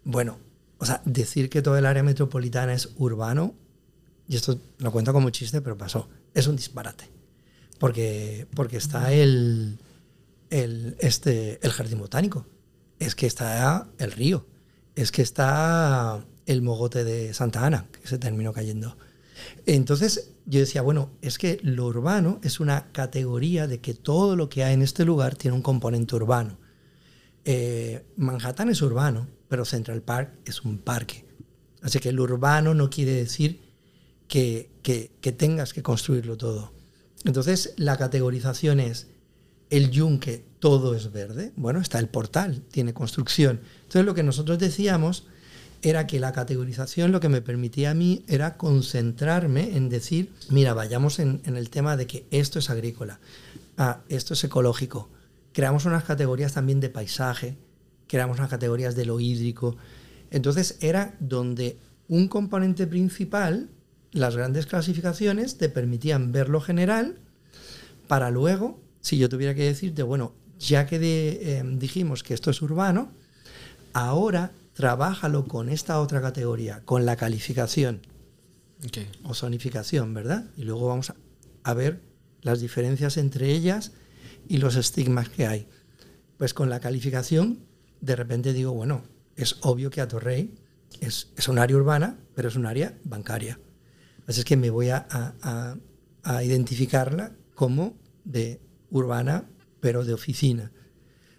[0.05, 0.39] Bueno,
[0.79, 3.55] o sea, decir que todo el área metropolitana es urbano
[4.27, 7.20] y esto lo cuento como chiste, pero pasó, es un disparate.
[7.81, 9.81] Porque, porque está el,
[10.51, 12.47] el, este, el jardín botánico,
[13.01, 14.47] es que está el río,
[14.95, 18.97] es que está el mogote de Santa Ana, que se terminó cayendo.
[19.67, 24.49] Entonces yo decía, bueno, es que lo urbano es una categoría de que todo lo
[24.49, 26.59] que hay en este lugar tiene un componente urbano.
[27.45, 31.25] Eh, Manhattan es urbano, pero Central Park es un parque.
[31.83, 33.61] Así que el urbano no quiere decir
[34.29, 36.73] que, que, tengas que construirlo todo.
[37.25, 39.09] Entonces, la categorización es
[39.71, 41.53] el yunque, todo es verde.
[41.57, 43.61] Bueno, está el portal, tiene construcción.
[43.83, 45.27] Entonces, lo que nosotros decíamos
[45.83, 50.75] era que la categorización lo que me permitía a mí era concentrarme en decir, mira,
[50.75, 53.21] vayamos en, el tema de que esto es agrícola,
[53.79, 55.09] ah, esto es ecológico.
[55.53, 57.57] Creamos unas categorías también de paisaje,
[58.07, 59.77] creamos unas categorías de lo hídrico.
[60.31, 61.79] Entonces, era donde
[62.09, 63.69] un componente principal
[64.13, 67.19] las grandes clasificaciones te permitían ver lo general
[68.09, 72.61] para luego, si yo tuviera que decirte, bueno, ya que em, dijimos que esto es
[72.61, 73.13] urbano,
[73.93, 78.01] ahora trabájalo con esta otra categoría, con la calificación
[79.25, 80.47] o zonificación, ¿verdad?
[80.57, 81.17] Y luego vamos a,
[81.65, 82.01] a ver
[82.43, 83.93] las diferencias entre ellas
[84.49, 85.69] y los estigmas que hay.
[86.39, 87.61] Pues con la calificación,
[88.01, 89.03] de repente digo, bueno,
[89.37, 90.55] es obvio que Atorrey
[91.01, 93.59] es, es un área urbana, pero es un área bancaria.
[94.39, 95.07] Es que me voy a,
[96.23, 99.49] a, identificarla como de urbana,
[99.81, 100.71] pero de oficina.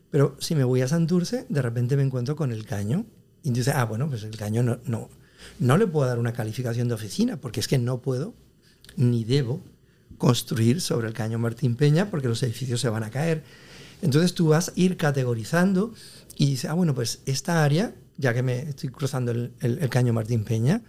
[0.10, 3.06] Pero si me voy a Santurce, de repente me encuentro con el caño.
[3.44, 5.10] Y dice, ah, bueno, pues el caño no, no,
[5.60, 8.34] no le puedo dar una calificación de oficina, porque es que no puedo
[8.98, 9.62] ni debo
[10.18, 13.44] construir sobre el caño Martín Peña, porque los edificios se van a caer.
[14.02, 15.94] Entonces tú vas a ir categorizando
[16.36, 20.12] y dices, ah, bueno, pues esta área, ya que me estoy cruzando el, el caño
[20.12, 20.82] Martín Peña,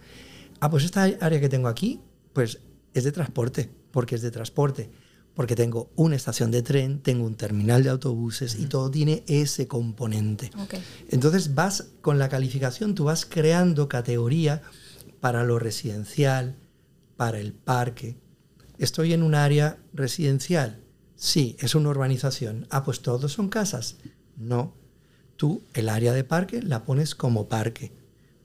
[0.63, 1.99] ah, pues esta área que tengo aquí,
[2.31, 2.59] pues
[2.93, 4.89] es de transporte, porque es de transporte,
[5.35, 9.67] porque tengo una estación de tren, tengo un terminal de autobuses y todo tiene ese
[9.67, 10.51] componente.
[11.09, 14.61] Entonces vas con la calificación, tú vas creando categoría
[15.19, 16.55] para lo residencial,
[17.17, 18.15] para el parque.
[18.77, 20.81] Estoy en un área residencial.
[21.17, 22.67] Sí, es una urbanización.
[22.69, 23.97] Ah, pues todos son casas.
[24.37, 24.73] No.
[25.35, 27.91] Tú el área de parque la pones como parque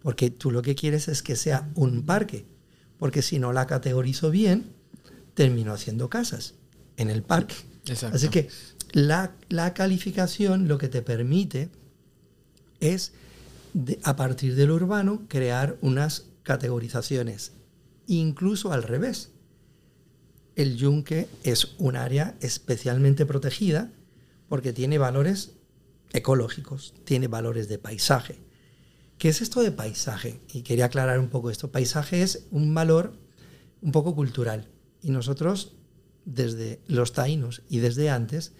[0.02, 2.46] porque tú lo que quieres es que sea un parque,
[2.98, 4.72] porque si no la categorizo bien,
[5.34, 6.54] termino haciendo casas
[6.96, 7.54] en el parque.
[8.12, 8.48] Así que
[8.92, 9.34] la,
[9.74, 11.70] calificación lo que te permite
[12.80, 13.12] es,
[14.02, 17.52] a partir del urbano, crear unas categorizaciones,
[18.06, 19.30] incluso al revés.
[20.56, 23.92] El yunque es un área especialmente protegida
[24.48, 25.52] porque tiene valores
[26.12, 28.40] ecológicos, tiene valores de paisaje,
[29.18, 30.40] ¿Qué es esto de paisaje?
[30.52, 31.72] Y quería aclarar un poco esto.
[31.72, 33.14] Paisaje es un valor
[33.82, 34.68] un poco cultural.
[35.02, 35.72] Y nosotros,
[36.24, 38.52] desde los taínos y desde antes,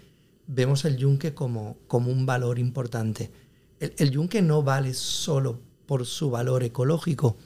[0.48, 3.30] vemos el yunque como, como un valor importante.
[3.78, 7.36] El, yunque no vale solo por su valor ecológico,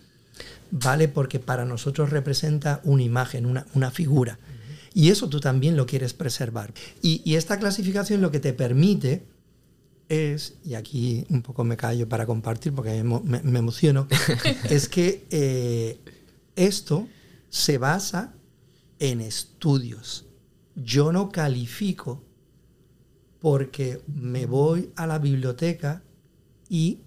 [0.71, 4.39] vale porque para nosotros representa una imagen, una, figura.
[4.95, 6.73] Y eso tú también lo quieres preservar.
[7.03, 9.27] Y, y esta clasificación lo que te permite
[10.09, 14.09] es, y aquí un poco me callo para compartir porque me, emociono,
[14.71, 15.99] es que eh,
[16.57, 17.09] esto
[17.49, 18.35] se basa
[18.99, 20.27] en estudios.
[20.75, 22.23] Yo no califico
[23.41, 26.03] porque me voy a la biblioteca
[26.69, 27.01] y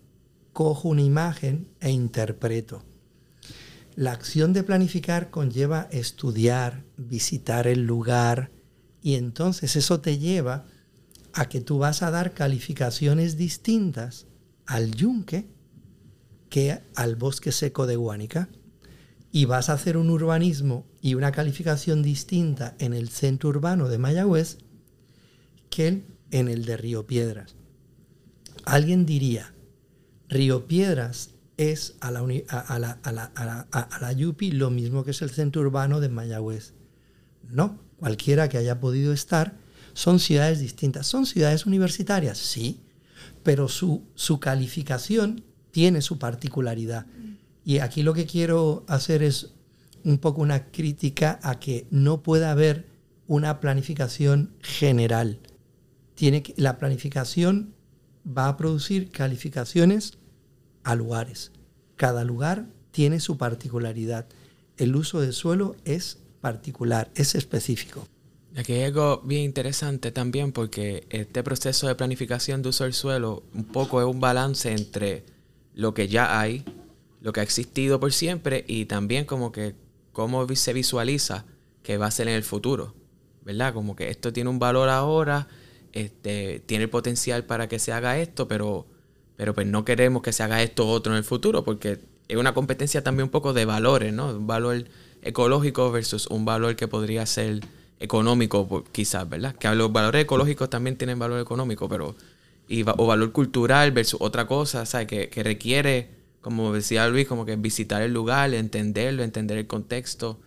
[0.52, 2.84] cojo una imagen e interpreto.
[3.96, 8.52] La acción de planificar conlleva estudiar, visitar el lugar
[9.02, 10.66] y entonces eso te lleva
[11.36, 14.26] a que tú vas a dar calificaciones distintas
[14.66, 15.48] al yunque
[16.50, 18.50] que al bosque seco de Guánica
[19.32, 23.98] y vas a hacer un urbanismo y una calificación distinta en el centro urbano de
[23.98, 24.60] Mayagüez
[25.70, 27.56] que en el de Río Piedras.
[28.64, 29.54] Alguien diría,
[30.30, 35.30] Río Piedras es a la, a, la, a, la, Yupi lo mismo que es el
[35.30, 36.74] centro urbano de Mayagüez.
[37.44, 39.58] No, cualquiera que haya podido estar,
[39.96, 41.08] son ciudades distintas.
[41.08, 42.38] ¿Son ciudades universitarias?
[42.38, 42.82] Sí,
[43.44, 47.08] pero su, su calificación tiene su particularidad.
[47.64, 49.54] Y aquí lo que quiero hacer es
[50.04, 52.86] un poco una crítica a que no pueda haber
[53.26, 55.40] una planificación general.
[56.14, 57.74] Tiene que, la planificación
[58.26, 60.18] va a producir calificaciones
[60.84, 61.52] a lugares.
[61.96, 64.28] Cada lugar tiene su particularidad.
[64.78, 68.08] El uso del suelo es particular, es específico.
[68.58, 73.44] Aquí hay algo bien interesante también porque este proceso de planificación de uso del suelo
[73.54, 75.26] un poco es un balance entre
[75.74, 76.64] lo que ya hay,
[77.22, 79.76] lo que ha existido por siempre y también como que
[80.14, 81.44] cómo se visualiza
[81.84, 82.96] que va a ser en el futuro,
[83.44, 83.74] ¿verdad?
[83.74, 85.50] Como que esto tiene un valor ahora,
[85.92, 88.88] este, tiene el potencial para que se haga esto, pero
[89.36, 92.00] pero pues no queremos que se haga esto otro en el futuro porque
[92.30, 94.30] es una competencia también un poco de valores, ¿no?
[94.30, 94.86] Un valor
[95.22, 97.60] ecológico versus un valor que podría ser
[98.00, 99.56] económico, quizás, ¿verdad?
[99.56, 102.16] Que los valores ecológicos también tienen valor económico, pero
[102.68, 105.08] y, o valor cultural versus otra cosa, ¿sabes?
[105.08, 106.10] Que, que requiere,
[106.42, 110.40] como decía Luis, como que visitar el lugar, entenderlo, entender el contexto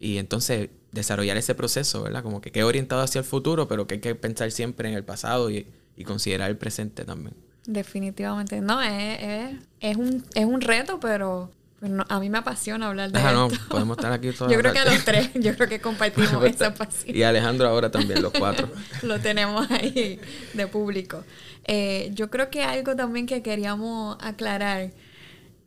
[0.00, 2.22] y entonces desarrollar ese proceso, ¿verdad?
[2.22, 5.04] Como que quede orientado hacia el futuro, pero que hay que pensar siempre en el
[5.04, 7.34] pasado y, y considerar el presente también.
[7.66, 8.60] Definitivamente.
[8.60, 11.50] No, es, es, un, es un reto, pero
[12.08, 13.32] a mí me apasiona hablar de esto.
[13.32, 14.50] no, podemos estar aquí todos.
[14.50, 17.16] Yo creo que a los tres, yo creo que compartimos esa pasión.
[17.16, 18.68] Y Alejandro ahora también, los cuatro.
[19.02, 20.20] Lo tenemos ahí
[20.52, 21.24] de público.
[21.64, 24.92] Eh, yo creo que algo también que queríamos aclarar,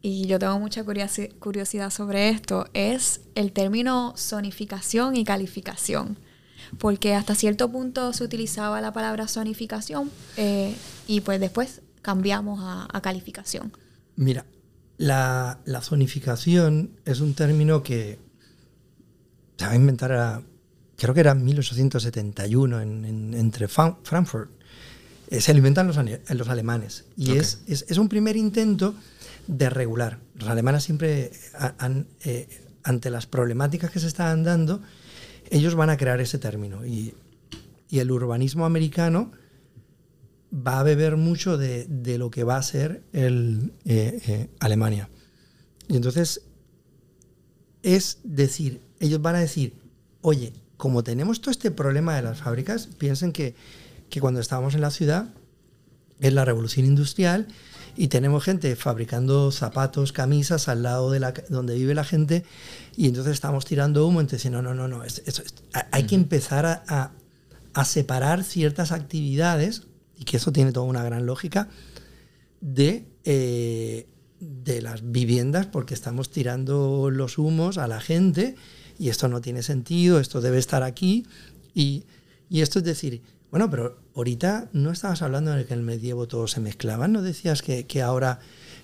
[0.01, 6.17] y yo tengo mucha curiosidad sobre esto, es el término zonificación y calificación
[6.79, 10.75] porque hasta cierto punto se utilizaba la palabra zonificación eh,
[11.07, 13.73] y pues después cambiamos a, calificación?
[14.15, 14.45] Mira,
[14.97, 18.19] la, zonificación es un término que
[19.57, 20.43] se va a inventar,
[20.97, 24.51] creo que era en 1871, en, entre Frankfurt.
[25.29, 25.97] Eh, se lo inventan los,
[26.29, 27.05] los alemanes.
[27.17, 28.95] Y es, es, un primer intento
[29.47, 30.19] de regular.
[30.35, 31.31] Los alemanes siempre,
[31.79, 32.47] han, eh,
[32.83, 34.81] ante las problemáticas que se estaban dando,
[35.49, 36.85] ellos van a crear ese término.
[36.85, 37.13] Y,
[37.89, 39.31] y el urbanismo americano
[40.51, 41.87] va a beber mucho de,
[42.17, 45.09] lo que va a ser el, eh, eh, Alemania.
[45.87, 46.41] Y entonces,
[47.83, 49.73] es decir, ellos van a decir,
[50.21, 53.55] oye, como tenemos todo este problema de las fábricas, piensen que,
[54.19, 55.33] cuando estábamos en la ciudad,
[56.19, 57.47] es la revolución industrial
[57.95, 62.43] y tenemos gente fabricando zapatos, camisas al lado de la, donde vive la gente
[62.95, 65.03] y entonces estamos tirando humo, entonces no, no, no, no,
[65.91, 67.11] hay que empezar a,
[67.73, 69.83] a separar ciertas actividades
[70.17, 71.69] y que eso tiene toda una gran lógica,
[72.61, 74.07] de, eh,
[74.39, 78.55] de las viviendas porque estamos tirando los humos a la gente
[78.99, 81.25] y esto no tiene sentido, esto debe estar aquí.
[81.73, 82.05] Y,
[82.49, 86.47] esto es decir, bueno, pero ahorita no estabas hablando de que en el medievo todo
[86.47, 88.39] se mezclaba, ¿no decías que, ahora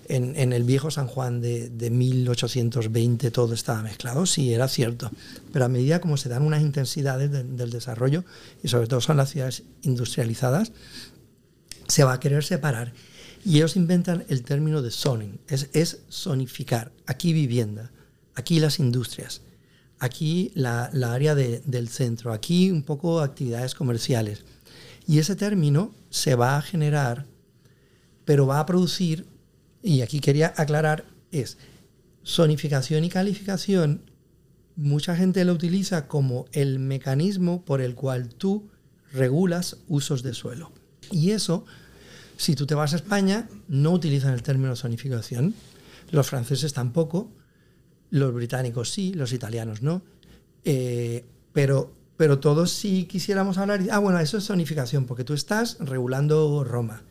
[0.06, 4.26] en, el viejo San Juan de, de, 1820 todo estaba mezclado?
[4.26, 5.10] Sí, era cierto,
[5.52, 8.24] pero a medida como se dan unas intensidades del desarrollo,
[8.62, 10.72] y sobre todo son las ciudades industrializadas,
[11.88, 12.92] se va a querer separar.
[13.44, 16.92] Y ellos inventan el término de zoning, es, es zonificar.
[17.06, 17.92] Aquí vivienda,
[18.34, 19.42] aquí las industrias,
[19.98, 24.44] aquí la, área del centro, aquí un poco actividades comerciales.
[25.06, 27.26] Y ese término se va a generar,
[28.24, 29.26] pero va a producir,
[29.82, 31.58] y aquí quería aclarar, es
[32.24, 34.10] zonificación y calificación,
[34.76, 38.70] mucha gente lo utiliza como el mecanismo por el cual tú
[39.12, 40.72] regulas usos de suelo.
[41.10, 41.64] Y eso,
[42.36, 45.54] si tú te vas a España, no utilizan el término zonificación.
[46.10, 47.30] Los franceses tampoco,
[48.10, 50.02] los británicos sí, los italianos no.
[50.64, 55.78] Eh, pero, pero todos si quisiéramos hablar, ah, bueno, eso es zonificación, porque tú estás
[55.80, 57.02] regulando Roma,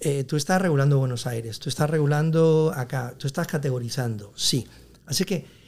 [0.00, 4.66] eh, tú estás regulando Buenos Aires, tú estás regulando acá, tú estás categorizando, sí.
[5.06, 5.58] Así que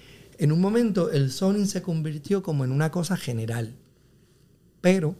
[0.40, 3.74] En un momento el zoning se convirtió como en una cosa general,
[4.80, 5.14] pero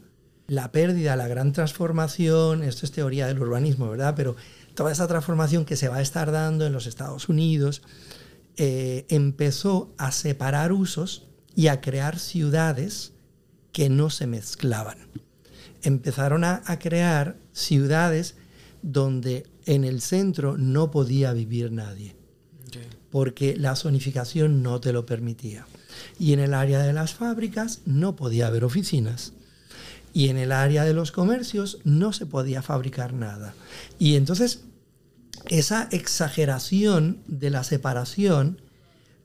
[0.50, 4.14] la pérdida, la gran transformación, esto es teoría del urbanismo, ¿verdad?
[4.16, 4.34] Pero
[4.74, 7.82] toda esa transformación que se va a estar dando en los Estados Unidos
[8.56, 13.12] eh, empezó a separar usos y a crear ciudades
[13.70, 14.98] que no se mezclaban.
[15.82, 18.34] Empezaron a, crear ciudades
[18.82, 22.16] donde en el centro no podía vivir nadie,
[23.12, 25.68] porque la zonificación no te lo permitía.
[26.18, 29.32] Y en el área de las fábricas no podía haber oficinas.
[30.12, 33.54] Y en el área de los comercios no se podía fabricar nada.
[33.98, 34.64] Y entonces
[35.48, 38.60] esa exageración de la separación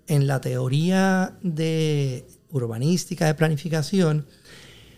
[0.07, 4.27] en la teoría de urbanística de planificación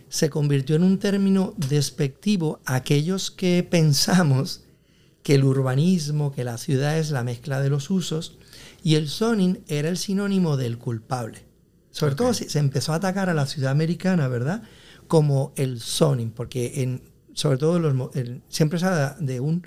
[0.09, 4.63] se convirtió en un término despectivo a aquellos que pensamos
[5.23, 8.37] que el urbanismo, que la ciudad es la mezcla de los usos,
[8.83, 11.43] y el zoning era el sinónimo del culpable.
[11.91, 14.63] Sobre todo se, empezó a atacar a la ciudad americana, ¿verdad?
[15.07, 17.01] Como el zoning, porque en,
[17.33, 18.09] sobre todo los,
[18.49, 19.65] siempre se habla de un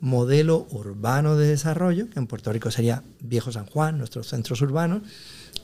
[0.00, 5.02] modelo urbano de desarrollo, que en Puerto Rico sería Viejo San Juan, nuestros centros urbanos,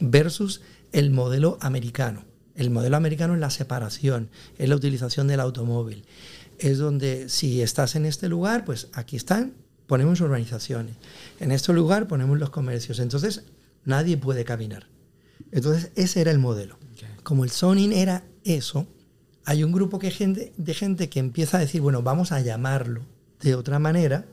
[0.00, 2.24] versus el modelo americano.
[2.54, 6.04] El modelo americano es la separación, es la utilización del automóvil.
[6.58, 9.54] Es donde si estás en este lugar, pues aquí están,
[9.86, 10.96] ponemos urbanizaciones.
[11.40, 12.98] En este lugar ponemos los comercios.
[12.98, 13.44] Entonces
[13.84, 14.86] nadie puede caminar.
[15.50, 16.78] Entonces ese era el modelo.
[17.22, 18.86] Como el zoning era eso,
[19.44, 23.02] hay un grupo de gente que empieza a decir, bueno, vamos a llamarlo
[23.40, 24.26] de otra manera,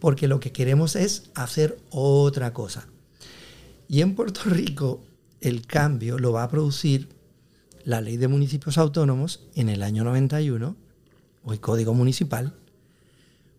[0.00, 2.88] porque lo que queremos es hacer otra cosa.
[3.88, 5.02] Y en Puerto Rico
[5.40, 7.08] el cambio lo va a producir
[7.84, 10.76] la ley de municipios autónomos en el año 91,
[11.44, 12.54] o el código municipal,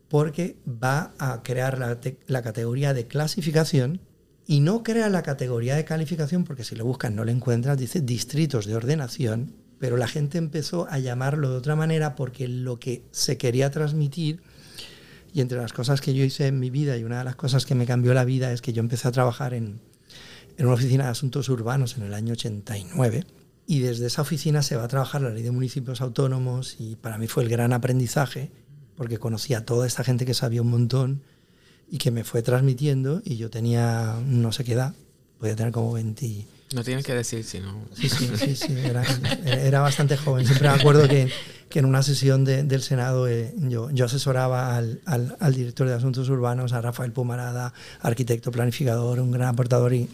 [0.10, 4.02] porque va a crear la, categoría de clasificación
[4.46, 8.02] y no crea la categoría de calificación, porque si lo buscas no lo encuentras, dice
[8.02, 13.04] distritos de ordenación, pero la gente empezó a llamarlo de otra manera porque lo que
[13.12, 14.42] se quería transmitir,
[15.34, 17.66] y entre las cosas que yo hice en mi vida, y una de las cosas
[17.66, 19.80] que me cambió la vida es que yo empecé a trabajar en,
[20.58, 23.26] en una oficina de asuntos urbanos en el año 89
[23.66, 27.18] y desde esa oficina se va a trabajar la ley de municipios autónomos y para
[27.18, 28.52] mí fue el gran aprendizaje
[28.98, 31.22] porque conocí a toda esta gente que sabía un montón
[31.88, 34.96] y que me fue transmitiendo y yo tenía no sé qué edad,
[35.38, 36.46] podía tener como 20...
[36.74, 37.86] No tienes que decir si no...
[37.96, 39.04] Sí, sí, sí, sí era,
[39.46, 40.46] era, bastante joven.
[40.46, 41.32] Siempre me acuerdo que,
[41.68, 45.96] que en una sesión del Senado eh, yo, yo, asesoraba al, al, al, director de
[45.96, 50.10] Asuntos Urbanos, a Rafael Pumarada, arquitecto planificador, un gran aportador, y,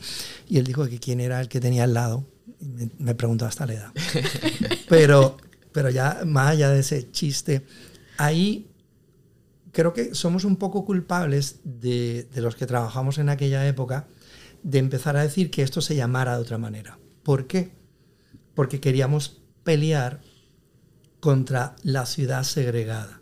[0.47, 2.25] y él dijo que quién era el que tenía al lado.
[2.61, 3.91] me, me, preguntó hasta la edad.
[4.87, 5.37] Pero,
[5.73, 7.65] pero ya más allá de ese chiste,
[8.17, 8.69] ahí
[9.73, 14.07] creo que somos un poco culpables de, de los que trabajamos en aquella época
[14.65, 16.97] de empezar a decir que esto se llamara de otra manera.
[17.21, 17.71] ¿Por qué?
[18.55, 20.21] Porque queríamos pelear
[21.19, 23.21] contra la ciudad segregada.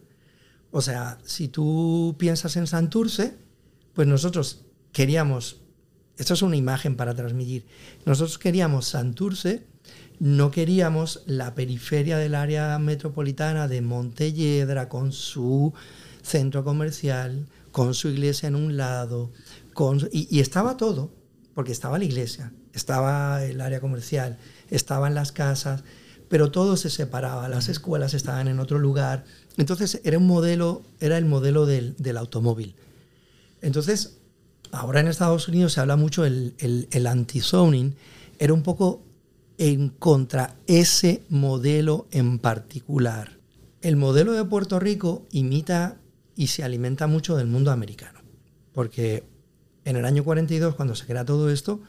[0.72, 3.36] O sea, si tú piensas en Santurce,
[3.94, 4.62] pues nosotros
[4.94, 5.60] queríamos,
[6.18, 7.66] esto es una imagen para transmitir,
[8.06, 9.68] nosotros queríamos Santurce,
[10.20, 15.74] no queríamos la periferia del área metropolitana de Montelledra con su
[16.22, 19.32] centro comercial, con su iglesia en un lado,
[19.74, 21.12] con, y, y estaba todo,
[21.54, 24.38] porque estaba la iglesia, estaba el área comercial,
[24.70, 25.84] estaban las casas,
[26.30, 29.26] pero todo se separaba, las escuelas estaban en otro lugar.
[29.58, 32.76] Entonces era un modelo, era el modelo del, del automóvil.
[33.62, 34.18] Entonces,
[34.72, 37.96] ahora en Estados Unidos se habla mucho el, el, el anti-zoning,
[38.40, 39.04] era un poco
[39.58, 43.38] en contra ese modelo en particular.
[43.82, 45.98] El modelo de Puerto Rico imita
[46.36, 48.22] y se alimenta mucho del mundo americano,
[48.74, 49.24] porque
[49.86, 51.82] en el año 42, cuando se crea todo esto,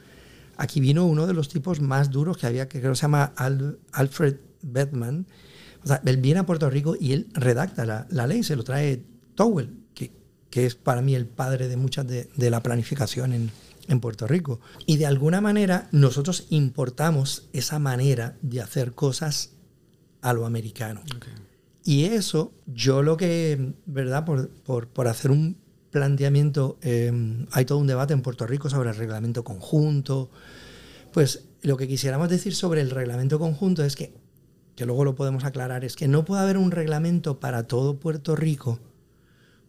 [0.57, 3.33] aquí vino uno de los tipos más duros que había, que creo que se llama
[3.37, 5.27] Alfred Bedman.
[5.83, 8.65] O sea, él viene a Puerto Rico y él redacta la, la ley, se lo
[8.65, 10.13] trae Towell, que,
[10.51, 13.51] que, es para mí el padre de muchas de, de la planificación en,
[13.89, 14.61] en, Puerto Rico.
[14.87, 19.51] Y de alguna manera nosotros importamos esa manera de hacer cosas
[20.23, 21.03] a lo americano.
[21.17, 21.33] Okay.
[21.85, 24.25] Y eso, yo lo que, ¿verdad?
[24.25, 25.59] Por, por, por hacer un
[25.95, 30.29] planteamiento, eh, hay todo un debate en Puerto Rico sobre el reglamento conjunto.
[31.13, 34.13] Pues lo que quisiéramos decir sobre el reglamento conjunto es que,
[34.75, 38.35] que luego lo podemos aclarar, es que no puede haber un reglamento para todo Puerto
[38.35, 38.81] Rico,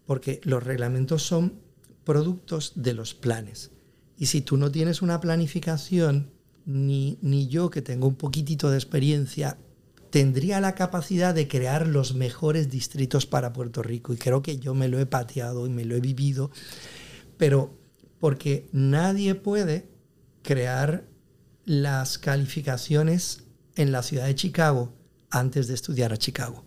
[0.08, 1.60] porque los reglamentos son
[2.04, 3.70] productos de los planes.
[4.18, 6.32] Y si tú no tienes una planificación,
[6.66, 9.60] ni, ni yo que tengo un poquitito de experiencia,
[10.16, 14.14] tendría la capacidad de crear los mejores distritos para Puerto Rico.
[14.14, 16.52] Y creo que yo me lo he pateado y me lo he vivido,
[17.36, 17.78] pero
[18.22, 19.90] porque nadie puede
[20.42, 21.04] crear
[21.66, 23.44] las calificaciones
[23.76, 24.94] en la ciudad de Chicago
[25.32, 26.64] antes de estudiar a Chicago.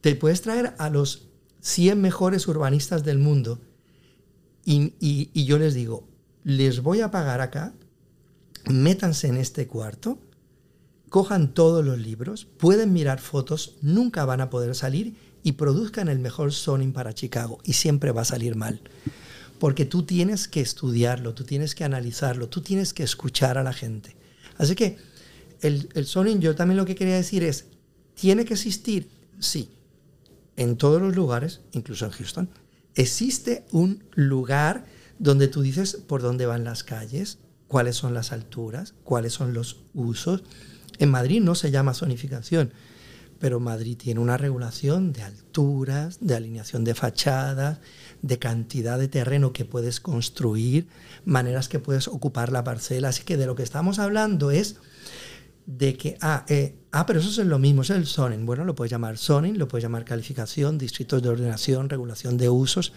[0.00, 1.28] Te puedes traer a los
[1.60, 3.60] 100 mejores urbanistas del mundo
[4.64, 6.08] y, y yo les digo,
[6.42, 7.74] les voy a pagar acá,
[8.64, 10.18] métanse en este cuarto,
[11.14, 16.18] cojan todos los libros, pueden mirar fotos, nunca van a poder salir y produzcan el
[16.18, 18.80] mejor zoning para Chicago y siempre va a salir mal.
[19.60, 23.72] Porque tú tienes que estudiarlo, tú tienes que analizarlo, tú tienes que escuchar a la
[23.72, 24.16] gente.
[24.58, 24.98] Así que
[25.60, 27.66] el, el zoning, yo también lo que quería decir es,
[28.16, 29.08] ¿tiene que existir?
[29.38, 29.68] Sí,
[30.56, 32.50] en todos los lugares, incluso en Houston,
[32.96, 34.84] existe un lugar
[35.20, 37.38] donde tú dices por dónde van las calles,
[37.68, 40.42] cuáles son las alturas, cuáles son los usos.
[40.98, 42.72] En Madrid no se llama zonificación,
[43.38, 47.78] pero Madrid tiene una regulación de alturas, de alineación de fachadas,
[48.22, 50.88] de cantidad de terreno que puedes construir,
[51.24, 53.08] maneras que puedes ocupar la parcela.
[53.08, 54.76] Así que de lo que estamos hablando es
[55.66, 58.46] de que, ah, eh, ah, pero eso es lo mismo, es el zoning.
[58.46, 62.92] Bueno, lo puedes llamar zoning, lo puedes llamar calificación, distritos de ordenación, regulación de usos,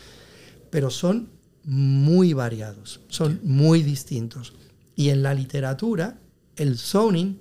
[0.70, 1.30] pero son
[1.64, 4.54] muy variados, son muy distintos.
[4.96, 6.20] Y en la literatura,
[6.56, 7.40] el zoning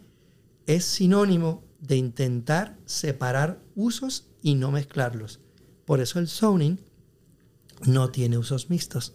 [0.66, 5.40] es sinónimo de intentar separar usos y no mezclarlos.
[5.84, 6.78] Por eso el zoning
[7.86, 9.14] no tiene usos mixtos.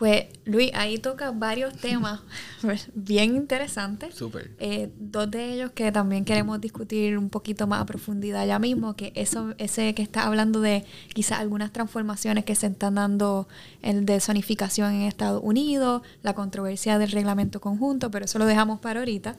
[0.00, 2.20] Pues Luis, ahí toca varios temas
[2.94, 4.14] bien interesantes.
[4.14, 4.50] Súper.
[4.58, 8.96] Eh, dos de ellos que también queremos discutir un poquito más a profundidad ya mismo,
[8.96, 13.46] que eso, ese que está hablando de quizás algunas transformaciones que se están dando
[13.82, 18.80] en, de zonificación en Estados Unidos, la controversia del reglamento conjunto, pero eso lo dejamos
[18.80, 19.36] para ahorita.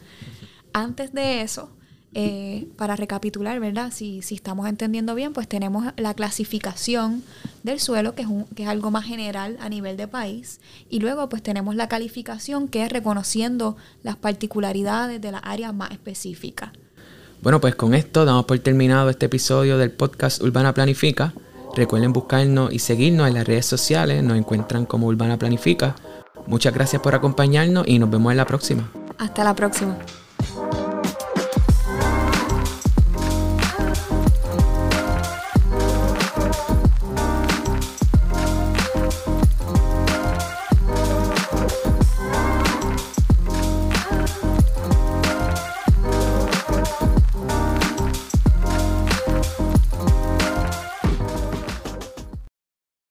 [0.74, 1.70] Antes de eso,
[2.14, 3.92] eh, para recapitular, ¿verdad?
[3.94, 7.24] Si, si, estamos entendiendo bien, pues tenemos la clasificación
[7.64, 10.60] del suelo, que es, un, que es algo más general a nivel de país,
[10.90, 15.92] y luego pues tenemos la calificación, que es reconociendo las particularidades de las áreas más
[15.92, 16.72] específicas.
[17.42, 21.34] Bueno, pues con esto damos por terminado este episodio del podcast Urbana Planifica.
[21.76, 25.96] Recuerden buscarnos y seguirnos en las redes sociales, nos encuentran como Urbana Planifica.
[26.46, 28.92] Muchas gracias por acompañarnos y nos vemos en la próxima.
[29.18, 29.98] Hasta la próxima.